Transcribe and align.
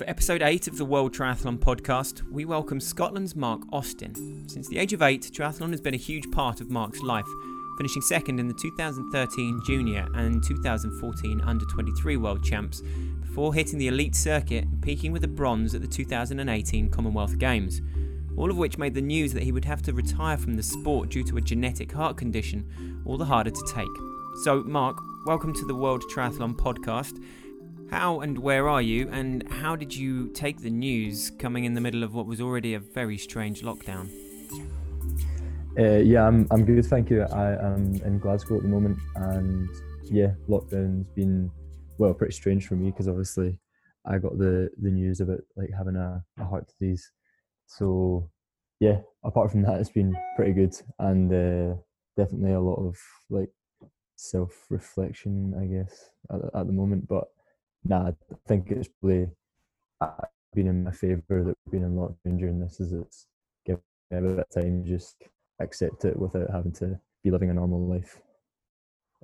For 0.00 0.08
episode 0.08 0.40
8 0.40 0.66
of 0.66 0.78
the 0.78 0.84
World 0.86 1.12
Triathlon 1.12 1.58
podcast, 1.58 2.22
we 2.32 2.46
welcome 2.46 2.80
Scotland's 2.80 3.36
Marc 3.36 3.60
Austin. 3.70 4.48
Since 4.48 4.66
the 4.66 4.78
age 4.78 4.94
of 4.94 5.02
8, 5.02 5.30
triathlon 5.30 5.72
has 5.72 5.80
been 5.82 5.92
a 5.92 5.98
huge 5.98 6.30
part 6.30 6.62
of 6.62 6.70
Marc's 6.70 7.02
life, 7.02 7.26
finishing 7.76 8.00
second 8.00 8.40
in 8.40 8.48
the 8.48 8.54
2013 8.54 9.60
Junior 9.66 10.08
and 10.14 10.42
2014 10.42 11.42
Under 11.42 11.66
23 11.66 12.16
World 12.16 12.42
Champs, 12.42 12.80
before 13.20 13.52
hitting 13.52 13.78
the 13.78 13.88
elite 13.88 14.16
circuit 14.16 14.64
and 14.64 14.80
peaking 14.80 15.12
with 15.12 15.22
a 15.24 15.28
bronze 15.28 15.74
at 15.74 15.82
the 15.82 15.86
2018 15.86 16.88
Commonwealth 16.88 17.36
Games. 17.36 17.82
All 18.38 18.50
of 18.50 18.56
which 18.56 18.78
made 18.78 18.94
the 18.94 19.02
news 19.02 19.34
that 19.34 19.42
he 19.42 19.52
would 19.52 19.66
have 19.66 19.82
to 19.82 19.92
retire 19.92 20.38
from 20.38 20.54
the 20.54 20.62
sport 20.62 21.10
due 21.10 21.24
to 21.24 21.36
a 21.36 21.42
genetic 21.42 21.92
heart 21.92 22.16
condition 22.16 23.02
all 23.04 23.18
the 23.18 23.26
harder 23.26 23.50
to 23.50 23.66
take. 23.68 23.86
So, 24.44 24.62
Marc, 24.62 24.96
welcome 25.26 25.52
to 25.52 25.66
the 25.66 25.74
World 25.74 26.02
Triathlon 26.10 26.56
podcast. 26.56 27.22
How 27.90 28.20
and 28.20 28.38
where 28.38 28.68
are 28.68 28.80
you, 28.80 29.08
and 29.10 29.46
how 29.50 29.74
did 29.74 29.94
you 29.94 30.28
take 30.28 30.60
the 30.62 30.70
news 30.70 31.32
coming 31.38 31.64
in 31.64 31.74
the 31.74 31.80
middle 31.80 32.04
of 32.04 32.14
what 32.14 32.24
was 32.24 32.40
already 32.40 32.74
a 32.74 32.78
very 32.78 33.18
strange 33.18 33.62
lockdown? 33.62 34.08
Uh, 35.76 35.98
yeah, 35.98 36.24
I'm, 36.24 36.46
I'm 36.52 36.64
good, 36.64 36.86
thank 36.86 37.10
you. 37.10 37.22
I 37.22 37.52
am 37.66 37.94
in 38.04 38.20
Glasgow 38.20 38.56
at 38.58 38.62
the 38.62 38.68
moment, 38.68 38.96
and 39.16 39.68
yeah, 40.04 40.34
lockdown's 40.48 41.08
been 41.16 41.50
well 41.98 42.14
pretty 42.14 42.32
strange 42.32 42.68
for 42.68 42.76
me 42.76 42.92
because 42.92 43.08
obviously 43.08 43.58
I 44.04 44.18
got 44.18 44.38
the 44.38 44.70
the 44.80 44.90
news 44.90 45.20
about 45.20 45.40
like 45.56 45.70
having 45.76 45.96
a, 45.96 46.22
a 46.38 46.44
heart 46.44 46.68
disease. 46.68 47.10
So 47.66 48.30
yeah, 48.78 49.00
apart 49.24 49.50
from 49.50 49.62
that, 49.62 49.80
it's 49.80 49.90
been 49.90 50.16
pretty 50.36 50.52
good, 50.52 50.76
and 51.00 51.32
uh, 51.32 51.74
definitely 52.16 52.52
a 52.52 52.60
lot 52.60 52.86
of 52.86 52.96
like 53.30 53.50
self 54.14 54.66
reflection, 54.70 55.54
I 55.60 55.66
guess, 55.66 56.10
at, 56.30 56.60
at 56.60 56.66
the 56.68 56.72
moment. 56.72 57.08
But 57.08 57.26
nah, 57.84 58.08
I 58.08 58.12
think 58.46 58.70
it's 58.70 58.88
probably 59.00 59.28
been 60.54 60.66
in 60.66 60.84
my 60.84 60.90
favour 60.90 61.44
that 61.44 61.56
we've 61.64 61.72
been 61.72 61.84
in 61.84 61.96
lockdown 61.96 62.38
during 62.38 62.60
this, 62.60 62.80
is 62.80 62.92
it's 62.92 63.26
given 63.64 63.82
me 64.10 64.18
a 64.18 64.20
bit 64.20 64.38
of 64.38 64.50
time 64.50 64.84
just 64.84 65.16
accept 65.60 66.04
it 66.04 66.18
without 66.18 66.50
having 66.50 66.72
to 66.72 66.98
be 67.22 67.30
living 67.30 67.50
a 67.50 67.54
normal 67.54 67.86
life. 67.86 68.20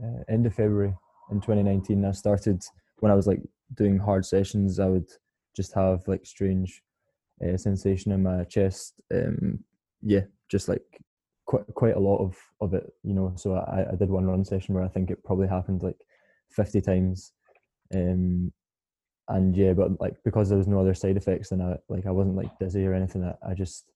Uh, 0.02 0.22
end 0.28 0.46
of 0.46 0.54
February 0.54 0.94
in 1.30 1.40
2019, 1.40 2.04
I 2.04 2.12
started 2.12 2.62
when 3.00 3.10
I 3.10 3.14
was 3.14 3.26
like 3.26 3.42
doing 3.74 3.98
hard 3.98 4.24
sessions. 4.24 4.78
I 4.78 4.86
would 4.86 5.08
just 5.54 5.74
have 5.74 6.06
like 6.06 6.24
strange 6.24 6.82
uh, 7.44 7.56
sensation 7.56 8.12
in 8.12 8.22
my 8.22 8.44
chest. 8.44 9.00
Um, 9.12 9.64
yeah, 10.02 10.22
just 10.48 10.68
like 10.68 10.84
quite 11.46 11.66
quite 11.74 11.96
a 11.96 12.00
lot 12.00 12.18
of 12.18 12.36
of 12.60 12.74
it, 12.74 12.92
you 13.02 13.14
know. 13.14 13.32
So 13.36 13.54
I, 13.54 13.92
I 13.92 13.96
did 13.96 14.10
one 14.10 14.26
run 14.26 14.44
session 14.44 14.74
where 14.74 14.84
I 14.84 14.88
think 14.88 15.10
it 15.10 15.24
probably 15.24 15.48
happened 15.48 15.82
like 15.82 15.98
50 16.50 16.80
times 16.82 17.32
um, 17.94 18.52
and 19.28 19.56
yeah, 19.56 19.72
but 19.72 20.00
like 20.00 20.14
because 20.24 20.48
there 20.48 20.58
was 20.58 20.68
no 20.68 20.80
other 20.80 20.94
side 20.94 21.16
effects, 21.16 21.52
and 21.52 21.62
I 21.62 21.76
like 21.88 22.06
I 22.06 22.10
wasn't 22.10 22.36
like 22.36 22.58
dizzy 22.58 22.86
or 22.86 22.94
anything. 22.94 23.24
I, 23.24 23.50
I 23.50 23.54
just 23.54 23.90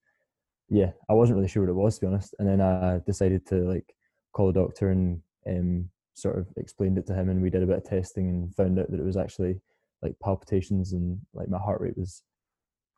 yeah, 0.69 0.91
I 1.09 1.15
wasn't 1.15 1.37
really 1.37 1.49
sure 1.49 1.63
what 1.63 1.71
it 1.71 1.75
was 1.75 1.97
to 1.97 2.01
be 2.03 2.07
honest. 2.09 2.35
And 2.39 2.49
then 2.49 2.61
I 2.61 3.01
decided 3.07 3.47
to 3.47 3.57
like 3.57 3.95
call 4.33 4.51
a 4.51 4.53
doctor 4.53 4.91
and 4.91 5.21
um, 5.49 5.91
sort 6.15 6.39
of 6.39 6.47
explained 6.57 6.99
it 6.99 7.07
to 7.09 7.15
him, 7.15 7.29
and 7.29 7.43
we 7.43 7.51
did 7.51 7.63
a 7.63 7.67
bit 7.67 7.79
of 7.79 7.85
testing 7.85 8.29
and 8.29 8.55
found 8.55 8.79
out 8.79 8.91
that 8.91 9.01
it 9.01 9.07
was 9.07 9.17
actually 9.17 9.61
like 10.03 10.15
palpitations 10.23 10.93
and 10.93 11.19
like 11.35 11.49
my 11.49 11.59
heart 11.59 11.81
rate 11.81 11.97
was 11.97 12.23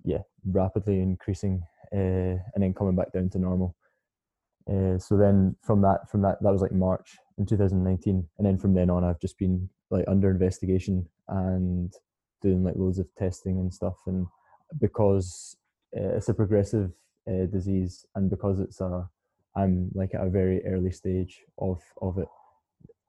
yeah 0.04 0.18
rapidly 0.46 1.00
increasing 1.00 1.62
uh, 1.92 2.38
and 2.54 2.62
then 2.62 2.72
coming 2.74 2.96
back 2.96 3.12
down 3.12 3.28
to 3.30 3.38
normal. 3.38 3.76
Uh, 4.70 4.96
so 4.96 5.16
then 5.16 5.56
from 5.62 5.82
that 5.82 6.08
from 6.10 6.22
that 6.22 6.38
that 6.40 6.52
was 6.52 6.62
like 6.62 6.72
March 6.72 7.16
in 7.38 7.46
2019, 7.46 8.28
and 8.38 8.46
then 8.46 8.58
from 8.58 8.74
then 8.74 8.90
on 8.90 9.04
I've 9.04 9.20
just 9.20 9.38
been 9.38 9.68
like 9.92 10.04
under 10.08 10.30
investigation 10.30 11.06
and 11.28 11.92
doing 12.40 12.64
like 12.64 12.74
loads 12.76 12.98
of 12.98 13.06
testing 13.16 13.58
and 13.58 13.72
stuff 13.72 13.96
and 14.06 14.26
because 14.80 15.56
uh, 15.96 16.16
it's 16.16 16.28
a 16.28 16.34
progressive 16.34 16.90
uh, 17.28 17.46
disease 17.46 18.04
and 18.16 18.30
because 18.30 18.58
it's 18.58 18.80
a 18.80 19.08
i'm 19.54 19.90
like 19.94 20.14
at 20.14 20.26
a 20.26 20.30
very 20.30 20.64
early 20.66 20.90
stage 20.90 21.42
of 21.58 21.80
of 22.00 22.18
it 22.18 22.28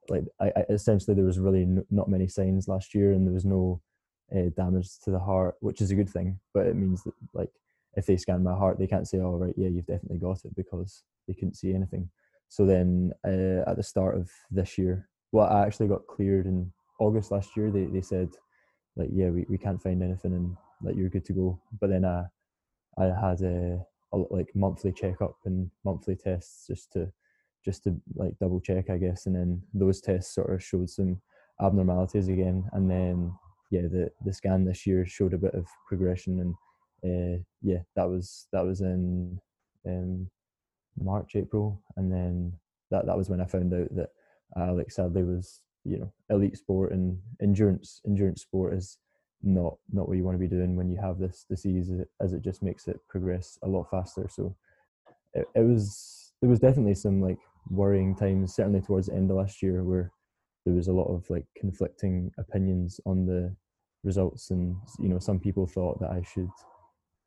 like 0.09 0.23
I, 0.39 0.51
I 0.57 0.63
essentially 0.69 1.15
there 1.15 1.25
was 1.25 1.39
really 1.39 1.65
not 1.89 2.09
many 2.09 2.27
signs 2.27 2.67
last 2.67 2.93
year 2.93 3.13
and 3.13 3.25
there 3.25 3.33
was 3.33 3.45
no 3.45 3.81
uh, 4.35 4.49
damage 4.55 4.89
to 5.05 5.11
the 5.11 5.19
heart 5.19 5.55
which 5.61 5.81
is 5.81 5.91
a 5.91 5.95
good 5.95 6.09
thing 6.09 6.39
but 6.53 6.67
it 6.67 6.75
means 6.75 7.03
that 7.03 7.13
like 7.33 7.49
if 7.95 8.05
they 8.05 8.17
scan 8.17 8.43
my 8.43 8.53
heart 8.53 8.77
they 8.77 8.87
can't 8.87 9.07
say 9.07 9.19
oh 9.19 9.37
right 9.37 9.53
yeah 9.57 9.69
you've 9.69 9.87
definitely 9.87 10.17
got 10.17 10.43
it 10.43 10.55
because 10.55 11.03
they 11.27 11.33
couldn't 11.33 11.55
see 11.55 11.73
anything. 11.73 12.09
So 12.49 12.65
then 12.65 13.11
uh, 13.25 13.69
at 13.69 13.77
the 13.77 13.83
start 13.83 14.17
of 14.17 14.29
this 14.51 14.77
year 14.77 15.09
well, 15.33 15.47
I 15.47 15.65
actually 15.65 15.87
got 15.87 16.07
cleared 16.07 16.45
in 16.45 16.71
August 16.99 17.31
last 17.31 17.57
year. 17.57 17.71
They 17.71 17.85
they 17.85 18.01
said 18.01 18.29
like 18.95 19.09
yeah 19.11 19.29
we, 19.29 19.45
we 19.49 19.57
can't 19.57 19.81
find 19.81 20.01
anything 20.01 20.33
and 20.33 20.55
like 20.81 20.95
you're 20.95 21.09
good 21.09 21.25
to 21.25 21.33
go. 21.33 21.59
But 21.81 21.89
then 21.89 22.05
I 22.05 22.25
I 22.97 23.05
had 23.05 23.41
a, 23.41 23.83
a 24.13 24.17
like 24.29 24.55
monthly 24.55 24.93
checkup 24.93 25.35
and 25.45 25.69
monthly 25.83 26.15
tests 26.15 26.67
just 26.67 26.93
to 26.93 27.11
just 27.65 27.83
to 27.85 27.99
like 28.15 28.37
double 28.39 28.61
check 28.61 28.91
I 28.91 28.97
guess. 28.97 29.25
And 29.25 29.35
then 29.35 29.63
those 29.73 30.01
tests 30.01 30.35
sort 30.35 30.53
of 30.53 30.63
showed 30.63 30.89
some 30.89 31.19
abnormalities 31.59 32.27
again. 32.27 32.69
And 32.71 32.89
then 32.89 33.33
yeah 33.71 33.81
the 33.81 34.11
the 34.23 34.33
scan 34.33 34.63
this 34.63 34.85
year 34.85 35.03
showed 35.03 35.33
a 35.33 35.37
bit 35.37 35.55
of 35.55 35.65
progression 35.87 36.39
and 36.41 36.53
uh, 37.03 37.41
yeah 37.63 37.79
that 37.95 38.07
was 38.07 38.47
that 38.53 38.63
was 38.63 38.81
in 38.81 39.39
um, 39.87 40.29
March 40.95 41.35
April 41.35 41.81
and 41.97 42.11
then 42.13 42.53
that 42.91 43.07
that 43.07 43.17
was 43.17 43.29
when 43.29 43.41
I 43.41 43.45
found 43.45 43.73
out 43.73 43.93
that 43.95 44.09
uh, 44.59 44.73
like 44.73 44.91
sadly 44.91 45.23
was 45.23 45.61
you 45.83 45.97
know 45.97 46.13
elite 46.29 46.57
sport 46.57 46.91
and 46.91 47.17
endurance 47.41 48.01
endurance 48.05 48.41
sport 48.41 48.73
is 48.73 48.97
not 49.41 49.75
not 49.91 50.07
what 50.07 50.17
you 50.17 50.23
want 50.23 50.35
to 50.35 50.39
be 50.39 50.47
doing 50.47 50.75
when 50.75 50.89
you 50.89 50.97
have 51.01 51.19
this 51.19 51.45
disease 51.49 51.91
as 52.21 52.33
it 52.33 52.41
just 52.41 52.63
makes 52.63 52.87
it 52.87 52.99
progress 53.09 53.57
a 53.63 53.67
lot 53.67 53.89
faster. 53.89 54.27
So 54.29 54.55
it, 55.33 55.45
it 55.55 55.61
was 55.61 56.33
there 56.41 56.49
was 56.49 56.59
definitely 56.59 56.95
some 56.95 57.21
like 57.21 57.39
worrying 57.69 58.15
times 58.15 58.55
certainly 58.55 58.81
towards 58.81 59.07
the 59.07 59.13
end 59.13 59.31
of 59.31 59.37
last 59.37 59.61
year 59.61 59.83
where 59.83 60.11
there 60.65 60.73
was 60.73 60.87
a 60.87 60.93
lot 60.93 61.13
of 61.13 61.29
like 61.29 61.45
conflicting 61.57 62.31
opinions 62.37 62.99
on 63.05 63.25
the 63.25 63.53
results 64.03 64.51
and 64.51 64.75
you 64.99 65.07
know 65.07 65.19
some 65.19 65.39
people 65.39 65.65
thought 65.65 65.97
that 65.99 66.11
i 66.11 66.21
should 66.23 66.49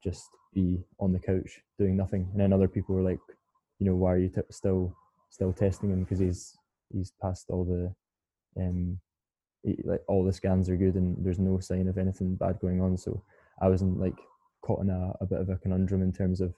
just 0.07 0.29
be 0.55 0.85
on 1.01 1.13
the 1.13 1.19
couch 1.19 1.61
doing 1.79 1.97
nothing. 1.97 2.29
And 2.33 2.41
then 2.41 2.53
other 2.53 2.69
people 2.69 2.95
were 2.95 3.03
like 3.03 3.21
you 3.79 3.87
know 3.87 3.95
why 3.95 4.15
are 4.15 4.19
you 4.19 4.29
t- 4.29 4.41
still 4.51 4.95
still 5.31 5.53
testing 5.53 5.91
him 5.91 6.01
because 6.01 6.19
he's 6.19 6.57
he's 6.93 7.13
passed 7.21 7.47
all 7.51 7.65
the 7.65 8.63
um 8.63 8.99
he, 9.63 9.79
like 9.85 10.03
all 10.09 10.25
the 10.25 10.33
scans 10.33 10.69
are 10.69 10.77
good 10.77 10.95
and 10.95 11.17
there's 11.25 11.39
no 11.39 11.59
sign 11.59 11.89
of 11.89 11.99
anything 11.99 12.37
bad 12.37 12.59
going 12.61 12.81
on. 12.81 12.97
So 12.97 13.23
i 13.61 13.69
was 13.69 13.83
in 13.83 13.99
like 13.99 14.17
caught 14.63 14.83
in 14.83 14.91
a, 14.91 15.13
a 15.21 15.27
bit 15.27 15.41
of 15.41 15.49
a 15.49 15.57
conundrum 15.57 16.03
in 16.03 16.13
terms 16.13 16.41
of 16.41 16.55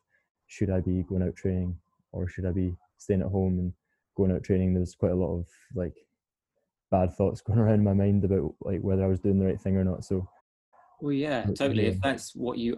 should 0.46 0.70
i 0.70 0.80
be 0.80 1.02
going 1.02 1.22
out 1.22 1.36
training 1.36 1.76
or 2.12 2.26
should 2.26 2.46
i 2.46 2.50
be 2.50 2.74
staying 2.96 3.20
at 3.20 3.28
home 3.28 3.58
and 3.58 3.72
going 4.16 4.32
out 4.32 4.42
training. 4.42 4.74
There's 4.74 4.94
quite 4.94 5.12
a 5.12 5.16
lot 5.16 5.38
of 5.38 5.46
like 5.74 5.94
bad 6.90 7.14
thoughts 7.14 7.40
going 7.46 7.58
around 7.58 7.84
my 7.84 7.94
mind 7.94 8.24
about 8.24 8.54
like 8.60 8.80
whether 8.80 9.04
i 9.04 9.08
was 9.08 9.20
doing 9.20 9.38
the 9.38 9.46
right 9.46 9.60
thing 9.60 9.76
or 9.76 9.84
not. 9.84 10.04
So 10.04 10.28
well 11.00 11.12
yeah 11.12 11.44
totally. 11.56 11.86
if 11.86 12.00
that's 12.00 12.34
what 12.34 12.58
you 12.58 12.76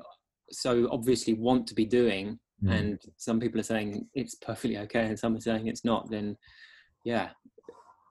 so 0.53 0.89
obviously 0.91 1.35
want 1.35 1.67
to 1.67 1.75
be 1.75 1.87
doing 1.87 2.39
mm. 2.63 2.71
and 2.71 3.01
some 3.17 3.41
people 3.41 3.59
are 3.59 3.65
saying 3.65 4.07
it's 4.15 4.35
perfectly 4.35 4.77
okay 4.77 5.07
and 5.07 5.19
some 5.19 5.37
are 5.37 5.41
saying 5.41 5.67
it's 5.69 5.85
not 5.85 6.11
then 6.11 6.37
yeah, 7.05 7.31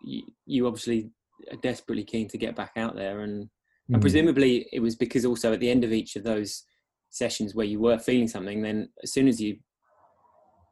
you, 0.04 0.24
you 0.46 0.68
obviously 0.68 1.12
are 1.52 1.58
desperately 1.58 2.04
keen 2.04 2.28
to 2.30 2.38
get 2.38 2.56
back 2.56 2.72
out 2.76 2.96
there, 2.96 3.22
and 3.22 3.46
mm. 3.46 3.94
and 3.94 4.02
presumably 4.02 4.68
it 4.72 4.80
was 4.80 4.96
because 4.96 5.26
also 5.26 5.54
at 5.54 5.60
the 5.60 5.70
end 5.70 5.84
of 5.84 5.94
each 5.94 6.16
of 6.16 6.24
those 6.24 6.64
sessions 7.10 7.56
where 7.56 7.66
you 7.66 7.80
were 7.80 7.98
feeling 7.98 8.28
something, 8.28 8.62
then 8.62 8.90
as 9.04 9.12
soon 9.14 9.28
as 9.28 9.42
you 9.42 9.58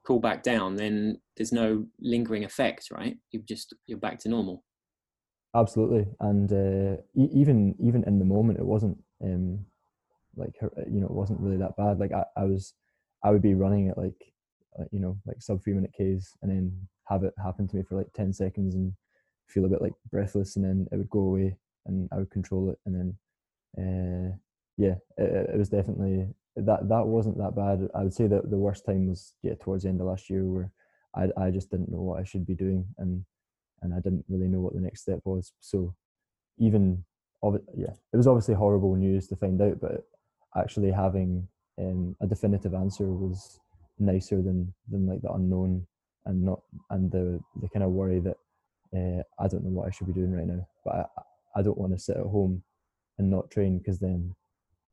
cool 0.06 0.20
back 0.20 0.42
down, 0.42 0.76
then 0.76 1.20
there's 1.36 1.52
no 1.52 1.86
lingering 2.00 2.46
effect, 2.46 2.90
right? 2.92 3.18
You 3.32 3.42
just 3.48 3.76
you're 3.88 4.00
back 4.00 4.20
to 4.20 4.30
normal. 4.30 4.64
Absolutely, 5.56 6.06
and 6.20 6.52
uh, 6.52 7.02
e- 7.16 7.30
even 7.34 7.76
even 7.80 8.04
in 8.06 8.20
the 8.20 8.26
moment, 8.26 8.60
it 8.60 8.66
wasn't 8.66 8.98
um, 9.24 9.66
like 10.36 10.54
you 10.62 11.02
know 11.02 11.08
it 11.08 11.12
wasn't 11.12 11.40
really 11.40 11.58
that 11.58 11.76
bad. 11.78 12.00
Like 12.00 12.12
I, 12.14 12.24
I 12.38 12.46
was, 12.46 12.74
I 13.24 13.32
would 13.32 13.42
be 13.42 13.56
running 13.56 13.90
at 13.90 13.98
like 13.98 14.34
uh, 14.80 14.86
you 14.92 15.00
know 15.00 15.18
like 15.26 15.42
sub 15.42 15.62
three 15.64 15.74
minute 15.74 15.92
Ks, 15.94 16.38
and 16.42 16.52
then 16.52 16.88
have 17.10 17.24
it 17.24 17.34
happen 17.42 17.68
to 17.68 17.76
me 17.76 17.84
for 17.84 17.96
like 17.96 18.12
10 18.14 18.34
seconds 18.34 18.76
and 18.76 18.94
feel 19.48 19.66
a 19.66 19.70
bit 19.70 19.82
like 19.82 19.94
breathless 20.12 20.56
and 20.56 20.66
then 20.66 20.88
it 20.92 20.98
would 20.98 21.10
go 21.10 21.20
away 21.20 21.58
and 21.86 22.10
I 22.12 22.18
would 22.18 22.32
control 22.32 22.70
it 22.70 22.80
and 22.86 22.96
then 22.96 23.18
uh, 23.78 24.36
yeah 24.78 24.96
it, 25.18 25.50
it, 25.54 25.58
was 25.58 25.70
definitely 25.70 26.28
that 26.56 26.90
that 26.90 27.06
wasn't 27.06 27.38
that 27.38 27.56
bad. 27.56 27.88
I 27.96 28.04
would 28.04 28.14
say 28.14 28.28
that 28.28 28.50
the 28.50 28.58
worst 28.58 28.86
time 28.86 29.08
was 29.08 29.34
yeah 29.44 29.54
towards 29.62 29.84
the 29.84 29.90
end 29.90 30.02
of 30.02 30.08
last 30.08 30.30
year 30.30 30.44
where 30.44 30.72
I, 31.16 31.30
I 31.40 31.52
just 31.52 31.70
didn't 31.70 31.92
know 31.92 32.02
what 32.02 32.20
I 32.20 32.24
should 32.24 32.46
be 32.46 32.56
doing 32.56 32.86
and 32.98 33.24
and 33.82 33.94
I 33.94 33.98
didn't 33.98 34.26
really 34.28 34.48
know 34.48 34.60
what 34.60 34.74
the 34.74 34.82
next 34.82 35.02
step 35.02 35.20
was. 35.24 35.54
So 35.60 35.96
even 36.60 37.04
yeah 37.76 37.94
it 38.12 38.18
was 38.18 38.28
obviously 38.28 38.56
horrible 38.56 38.96
news 38.96 39.28
to 39.28 39.36
find 39.36 39.62
out 39.62 39.80
but 39.80 40.04
actually 40.58 40.92
having 40.92 41.48
um, 41.80 42.16
a 42.20 42.26
definitive 42.26 42.74
answer 42.74 43.06
was 43.06 43.60
nicer 44.00 44.42
than 44.42 44.74
than 44.90 45.06
like 45.08 45.22
the 45.22 45.32
unknown 45.32 45.86
and 46.28 46.44
not 46.44 46.62
and 46.90 47.12
the 47.12 47.40
the 47.62 47.70
kind 47.70 47.84
of 47.84 47.92
worry 47.92 48.20
that 48.20 48.38
uh, 48.96 49.24
I 49.44 49.48
don't 49.48 49.64
know 49.64 49.72
what 49.72 49.88
I 49.88 49.92
should 49.92 50.08
be 50.08 50.14
doing 50.14 50.32
right 50.32 50.48
now, 50.48 50.68
but 50.86 50.96
I, 50.96 51.60
I 51.60 51.62
don't 51.62 51.78
want 51.78 51.94
to 51.94 52.00
sit 52.00 52.18
at 52.18 52.24
home 52.24 52.64
and 53.18 53.30
not 53.30 53.52
train 53.52 53.80
because 53.80 54.00
then 54.00 54.36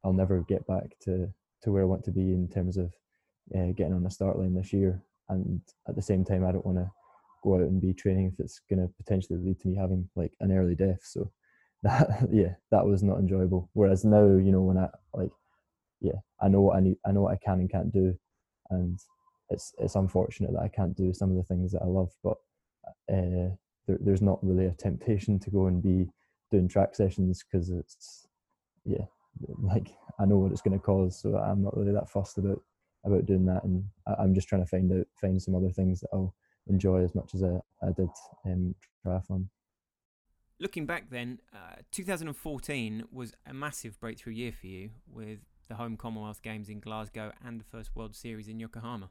I'll 0.04 0.12
never 0.12 0.44
get 0.48 0.66
back 0.66 0.98
to 1.02 1.28
to 1.62 1.72
where 1.72 1.82
I 1.82 1.86
want 1.86 2.04
to 2.04 2.10
be 2.10 2.32
in 2.32 2.48
terms 2.48 2.76
of 2.76 2.92
uh, 3.54 3.72
getting 3.76 3.94
on 3.94 4.02
the 4.02 4.10
start 4.10 4.38
line 4.38 4.54
this 4.54 4.72
year. 4.72 5.02
And 5.28 5.60
at 5.88 5.96
the 5.96 6.02
same 6.02 6.24
time, 6.24 6.44
I 6.44 6.52
don't 6.52 6.66
want 6.66 6.78
to 6.78 6.90
go 7.42 7.54
out 7.54 7.62
and 7.62 7.80
be 7.80 7.94
training 7.94 8.32
if 8.32 8.40
it's 8.40 8.60
going 8.68 8.80
to 8.80 8.92
potentially 9.02 9.38
lead 9.38 9.60
to 9.60 9.68
me 9.68 9.76
having 9.76 10.08
like 10.16 10.32
an 10.40 10.52
early 10.52 10.74
death. 10.74 11.00
So 11.02 11.30
that 11.82 12.28
yeah, 12.32 12.54
that 12.70 12.84
was 12.84 13.02
not 13.02 13.18
enjoyable. 13.18 13.70
Whereas 13.74 14.04
now, 14.04 14.24
you 14.24 14.52
know, 14.52 14.62
when 14.62 14.78
I 14.78 14.88
like 15.12 15.30
yeah, 16.00 16.20
I 16.40 16.48
know 16.48 16.60
what 16.60 16.76
I 16.76 16.80
need, 16.80 16.96
I 17.06 17.12
know 17.12 17.22
what 17.22 17.32
I 17.32 17.38
can 17.44 17.60
and 17.60 17.70
can't 17.70 17.92
do, 17.92 18.14
and 18.70 18.98
it's 19.50 19.74
it's 19.78 19.94
unfortunate 19.94 20.52
that 20.52 20.62
I 20.62 20.68
can't 20.68 20.96
do 20.96 21.12
some 21.12 21.30
of 21.30 21.36
the 21.36 21.42
things 21.42 21.72
that 21.72 21.82
I 21.82 21.86
love, 21.86 22.12
but 22.22 22.36
uh, 23.10 23.54
there, 23.86 23.98
there's 24.00 24.22
not 24.22 24.38
really 24.42 24.66
a 24.66 24.72
temptation 24.72 25.38
to 25.40 25.50
go 25.50 25.66
and 25.66 25.82
be 25.82 26.08
doing 26.50 26.68
track 26.68 26.94
sessions 26.94 27.44
because 27.44 27.70
it's 27.70 28.26
yeah, 28.84 29.04
like 29.62 29.94
I 30.18 30.24
know 30.24 30.38
what 30.38 30.52
it's 30.52 30.62
going 30.62 30.78
to 30.78 30.84
cause, 30.84 31.20
so 31.20 31.36
I'm 31.36 31.62
not 31.62 31.76
really 31.76 31.92
that 31.92 32.10
fussed 32.10 32.38
about 32.38 32.62
about 33.04 33.26
doing 33.26 33.44
that, 33.46 33.64
and 33.64 33.84
I, 34.06 34.22
am 34.22 34.34
just 34.34 34.48
trying 34.48 34.62
to 34.62 34.68
find 34.68 34.90
out 34.92 35.06
find 35.20 35.40
some 35.40 35.54
other 35.54 35.70
things 35.70 36.00
that 36.00 36.08
I'll 36.12 36.34
enjoy 36.68 37.04
as 37.04 37.14
much 37.14 37.34
as 37.34 37.42
I, 37.42 37.60
I 37.82 37.92
did 37.92 38.08
um, 38.46 38.74
triathlon. 39.04 39.48
Looking 40.60 40.86
back 40.86 41.10
then, 41.10 41.40
uh, 41.52 41.82
2014 41.90 43.04
was 43.12 43.34
a 43.44 43.52
massive 43.52 43.98
breakthrough 44.00 44.32
year 44.34 44.52
for 44.52 44.66
you 44.68 44.90
with 45.06 45.40
the 45.68 45.74
home 45.74 45.96
Commonwealth 45.96 46.42
Games 46.42 46.68
in 46.68 46.80
Glasgow 46.80 47.32
and 47.44 47.58
the 47.58 47.64
first 47.64 47.96
World 47.96 48.14
Series 48.14 48.48
in 48.48 48.60
Yokohama. 48.60 49.10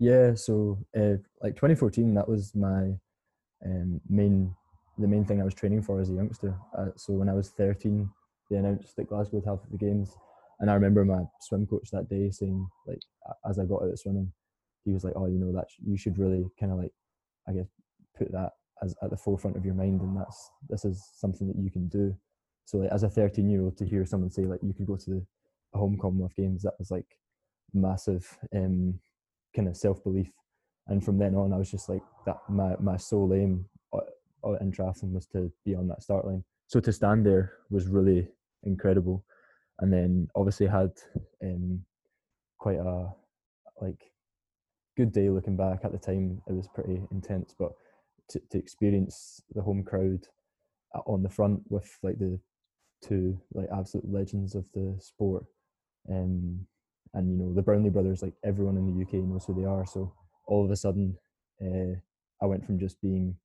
Yeah, 0.00 0.34
so 0.34 0.78
uh, 0.96 1.20
like 1.42 1.56
2014, 1.56 2.14
that 2.14 2.26
was 2.28 2.54
my 2.54 2.94
um, 3.64 4.00
main 4.08 4.54
the 4.98 5.06
main 5.08 5.24
thing 5.24 5.40
I 5.40 5.44
was 5.44 5.54
training 5.54 5.82
for 5.82 6.00
as 6.00 6.10
a 6.10 6.14
youngster. 6.14 6.58
Uh, 6.76 6.88
so 6.96 7.14
when 7.14 7.28
I 7.28 7.34
was 7.34 7.50
13, 7.50 8.10
they 8.50 8.56
announced 8.56 8.96
that 8.96 9.08
Glasgow 9.08 9.36
would 9.38 9.46
have 9.46 9.60
the 9.70 9.78
games, 9.78 10.16
and 10.58 10.70
I 10.70 10.74
remember 10.74 11.04
my 11.04 11.22
swim 11.42 11.66
coach 11.66 11.90
that 11.92 12.08
day 12.08 12.30
saying, 12.30 12.66
like, 12.86 13.00
as 13.48 13.58
I 13.58 13.66
got 13.66 13.82
out 13.82 13.90
of 13.92 14.00
swimming, 14.00 14.32
he 14.84 14.92
was 14.92 15.04
like, 15.04 15.14
"Oh, 15.16 15.26
you 15.26 15.38
know 15.38 15.52
that 15.52 15.68
you 15.86 15.98
should 15.98 16.18
really 16.18 16.46
kind 16.58 16.72
of 16.72 16.78
like, 16.78 16.92
I 17.48 17.52
guess, 17.52 17.68
put 18.16 18.32
that 18.32 18.52
as 18.82 18.94
at 19.02 19.10
the 19.10 19.18
forefront 19.18 19.56
of 19.58 19.66
your 19.66 19.74
mind, 19.74 20.00
and 20.00 20.16
that's 20.16 20.50
this 20.70 20.86
is 20.86 21.04
something 21.14 21.46
that 21.48 21.58
you 21.58 21.70
can 21.70 21.88
do." 21.88 22.16
So 22.64 22.78
like, 22.78 22.92
as 22.92 23.02
a 23.02 23.10
13 23.10 23.50
year 23.50 23.62
old, 23.62 23.76
to 23.78 23.86
hear 23.86 24.06
someone 24.06 24.30
say 24.30 24.44
like 24.44 24.60
you 24.62 24.72
could 24.72 24.86
go 24.86 24.96
to 24.96 25.10
the 25.10 25.26
home 25.78 25.98
Commonwealth 26.00 26.36
Games, 26.36 26.62
that 26.62 26.78
was 26.78 26.90
like 26.90 27.18
massive 27.74 28.38
um, 28.54 28.98
kind 29.54 29.68
of 29.68 29.76
self 29.76 30.02
belief. 30.02 30.30
And 30.88 31.04
from 31.04 31.18
then 31.18 31.34
on, 31.34 31.52
I 31.52 31.56
was 31.56 31.70
just 31.70 31.88
like 31.88 32.02
that. 32.26 32.38
My 32.48 32.74
my 32.80 32.96
sole 32.96 33.32
aim 33.34 33.64
uh, 33.92 33.98
uh, 34.44 34.52
in 34.54 34.72
triathlon 34.72 35.12
was 35.12 35.26
to 35.28 35.52
be 35.64 35.74
on 35.74 35.88
that 35.88 36.02
start 36.02 36.26
line. 36.26 36.44
So 36.66 36.80
to 36.80 36.92
stand 36.92 37.26
there 37.26 37.52
was 37.70 37.88
really 37.88 38.28
incredible. 38.64 39.24
And 39.80 39.92
then 39.92 40.28
obviously 40.34 40.66
had 40.66 40.92
um, 41.42 41.82
quite 42.58 42.78
a 42.78 43.12
like 43.80 44.12
good 44.96 45.12
day 45.12 45.30
looking 45.30 45.56
back 45.56 45.80
at 45.84 45.92
the 45.92 45.98
time. 45.98 46.42
It 46.48 46.52
was 46.52 46.68
pretty 46.68 47.00
intense, 47.10 47.54
but 47.58 47.72
to, 48.30 48.40
to 48.50 48.58
experience 48.58 49.42
the 49.54 49.62
home 49.62 49.82
crowd 49.82 50.26
uh, 50.94 51.00
on 51.06 51.22
the 51.22 51.28
front 51.28 51.62
with 51.68 51.90
like 52.02 52.18
the 52.18 52.38
two 53.02 53.40
like 53.54 53.68
absolute 53.72 54.10
legends 54.10 54.54
of 54.54 54.64
the 54.74 54.94
sport 55.00 55.44
um, 56.10 56.66
and 57.14 57.30
you 57.30 57.36
know 57.36 57.54
the 57.54 57.62
Brownlee 57.62 57.90
brothers, 57.90 58.22
like 58.22 58.34
everyone 58.44 58.76
in 58.76 58.86
the 58.86 59.02
UK 59.02 59.24
knows 59.24 59.44
who 59.44 59.54
they 59.54 59.66
are. 59.66 59.86
So 59.86 60.12
all 60.46 60.64
of 60.64 60.70
a 60.70 60.76
sudden, 60.76 61.16
uh, 61.60 61.98
I 62.42 62.46
went 62.46 62.64
from 62.64 62.78
just 62.78 63.00
being 63.00 63.36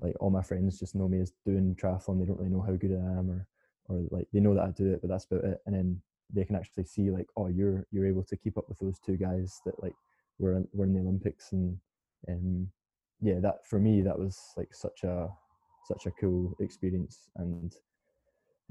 like 0.00 0.14
all 0.20 0.30
my 0.30 0.42
friends 0.42 0.78
just 0.78 0.94
know 0.94 1.08
me 1.08 1.20
as 1.20 1.32
doing 1.46 1.76
triathlon. 1.80 2.18
They 2.18 2.26
don't 2.26 2.38
really 2.38 2.50
know 2.50 2.62
how 2.62 2.72
good 2.72 2.92
I 2.92 3.18
am, 3.18 3.30
or 3.30 3.46
or 3.88 4.02
like 4.10 4.26
they 4.32 4.40
know 4.40 4.54
that 4.54 4.64
I 4.64 4.70
do 4.70 4.92
it, 4.92 5.00
but 5.00 5.08
that's 5.08 5.24
about 5.24 5.44
it. 5.44 5.60
And 5.66 5.74
then 5.74 6.02
they 6.32 6.44
can 6.44 6.56
actually 6.56 6.84
see 6.84 7.10
like, 7.10 7.26
oh, 7.36 7.48
you're 7.48 7.86
you're 7.90 8.06
able 8.06 8.24
to 8.24 8.36
keep 8.36 8.56
up 8.56 8.68
with 8.68 8.78
those 8.78 8.98
two 8.98 9.16
guys 9.16 9.60
that 9.66 9.80
like 9.82 9.94
were 10.38 10.56
in, 10.56 10.68
were 10.72 10.84
in 10.84 10.94
the 10.94 11.00
Olympics, 11.00 11.52
and 11.52 11.78
um, 12.28 12.68
yeah, 13.20 13.38
that 13.40 13.66
for 13.66 13.78
me 13.78 14.02
that 14.02 14.18
was 14.18 14.38
like 14.56 14.74
such 14.74 15.04
a 15.04 15.28
such 15.84 16.06
a 16.06 16.10
cool 16.12 16.56
experience. 16.60 17.28
And 17.36 17.74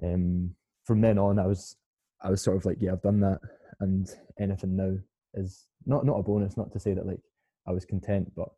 um, 0.04 0.56
from 0.84 1.02
then 1.02 1.18
on, 1.18 1.40
I 1.40 1.46
was 1.46 1.78
I 2.22 2.30
was 2.30 2.42
sort 2.42 2.58
of 2.58 2.66
like, 2.66 2.78
yeah, 2.80 2.92
I've 2.94 3.02
done 3.02 3.20
that, 3.22 3.40
and 3.82 4.10
anything 4.40 4.76
now 4.76 4.98
is 5.34 5.66
not 5.86 6.06
not 6.06 6.20
a 6.20 6.24
bonus. 6.24 6.58
Not 6.58 6.72
to 6.74 6.80
say 6.80 6.94
that 6.94 7.06
like 7.06 7.22
I 7.68 7.72
was 7.72 7.86
content, 7.86 8.32
but 8.36 8.50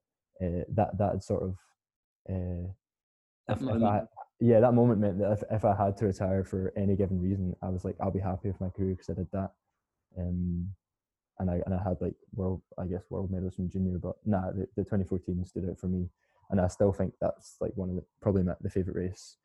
uh, 0.42 0.64
that 0.76 0.98
that 0.98 1.24
sort 1.24 1.44
of 1.44 1.56
uh, 2.30 2.70
if, 3.50 3.62
if 3.62 3.84
I, 3.84 4.02
yeah, 4.40 4.60
that 4.60 4.74
moment 4.74 5.00
meant 5.00 5.20
that 5.20 5.32
if, 5.32 5.44
if 5.52 5.66
I 5.66 5.76
had 5.76 5.98
to 5.98 6.06
retire 6.06 6.44
for 6.44 6.74
any 6.78 6.96
given 6.96 7.22
reason, 7.22 7.56
I 7.62 7.70
was 7.70 7.84
like, 7.84 7.96
I'll 8.02 8.12
be 8.12 8.20
happy 8.20 8.48
with 8.48 8.62
my 8.62 8.70
career 8.70 8.96
because 8.96 9.10
I 9.10 9.14
did 9.14 9.28
that. 9.34 9.52
Um, 10.18 10.70
and 11.40 11.50
I 11.50 11.62
and 11.66 11.74
I 11.74 11.82
had 11.84 11.98
like 12.00 12.16
world, 12.34 12.62
I 12.78 12.86
guess 12.86 13.04
world 13.10 13.32
medals 13.32 13.56
from 13.56 13.70
junior, 13.70 13.98
but 13.98 14.16
nah, 14.26 14.52
the, 14.52 14.68
the 14.76 14.84
2014 14.84 15.44
stood 15.46 15.68
out 15.70 15.80
for 15.80 15.88
me, 15.88 16.08
and 16.52 16.62
I 16.62 16.68
still 16.68 16.94
think 16.94 17.14
that's 17.20 17.56
like 17.60 17.72
one 17.76 17.90
of 17.90 17.96
the 17.96 18.04
probably 18.22 18.44
my 18.44 18.54
the 18.62 18.70
favorite 18.70 18.96
race, 18.96 19.38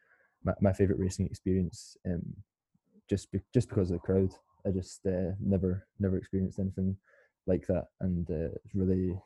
my, 0.44 0.52
my 0.60 0.72
favorite 0.72 0.98
racing 0.98 1.26
experience. 1.26 1.96
Um, 2.06 2.22
just 3.08 3.32
be, 3.32 3.40
just 3.54 3.70
because 3.70 3.90
of 3.90 3.94
the 3.94 4.06
crowd. 4.06 4.34
I 4.68 4.70
just 4.70 5.06
uh, 5.06 5.32
never 5.40 5.86
never 5.98 6.18
experienced 6.18 6.58
anything 6.58 6.96
like 7.46 7.66
that, 7.68 7.86
and 8.00 8.30
uh, 8.30 8.54
it's 8.64 8.74
really, 8.74 9.18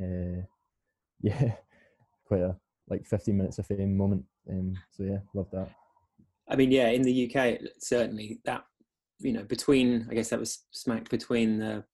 uh, 0.00 0.42
yeah, 1.20 1.52
quite 2.26 2.40
a 2.40 2.56
like 2.88 3.06
15 3.06 3.36
minutes 3.36 3.58
of 3.58 3.66
fame 3.66 3.96
moment. 3.96 4.24
Um, 4.48 4.74
so 4.90 5.04
yeah, 5.04 5.18
love 5.34 5.48
that. 5.52 5.68
I 6.48 6.56
mean, 6.56 6.70
yeah, 6.70 6.88
in 6.88 7.02
the 7.02 7.30
UK, 7.34 7.60
certainly 7.78 8.40
that 8.44 8.64
you 9.18 9.32
know 9.32 9.42
between 9.44 10.06
I 10.10 10.14
guess 10.14 10.30
that 10.30 10.40
was 10.40 10.64
smack 10.70 11.08
between 11.08 11.58
the 11.58 11.84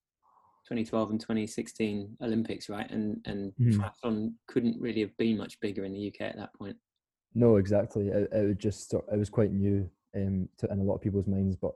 2012 0.65 1.11
and 1.11 1.21
2016 1.21 2.17
Olympics, 2.23 2.69
right? 2.69 2.91
And 2.91 3.25
and 3.25 3.53
mm. 3.61 3.77
triathlon 3.77 4.35
couldn't 4.47 4.81
really 4.81 5.01
have 5.01 5.17
been 5.17 5.39
much 5.39 5.59
bigger 5.61 5.85
in 5.85 5.93
the 5.93 6.09
UK 6.09 6.29
at 6.29 6.37
that 6.37 6.55
point. 6.55 6.77
No, 7.35 7.57
exactly. 7.57 8.09
It, 8.09 8.29
it 8.33 8.47
was 8.47 8.57
just 8.59 8.93
it 8.93 9.19
was 9.19 9.31
quite 9.31 9.53
new 9.53 9.89
um, 10.15 10.49
to, 10.59 10.71
in 10.71 10.81
a 10.81 10.83
lot 10.83 10.97
of 10.97 11.01
people's 11.01 11.27
minds. 11.27 11.57
But 11.57 11.73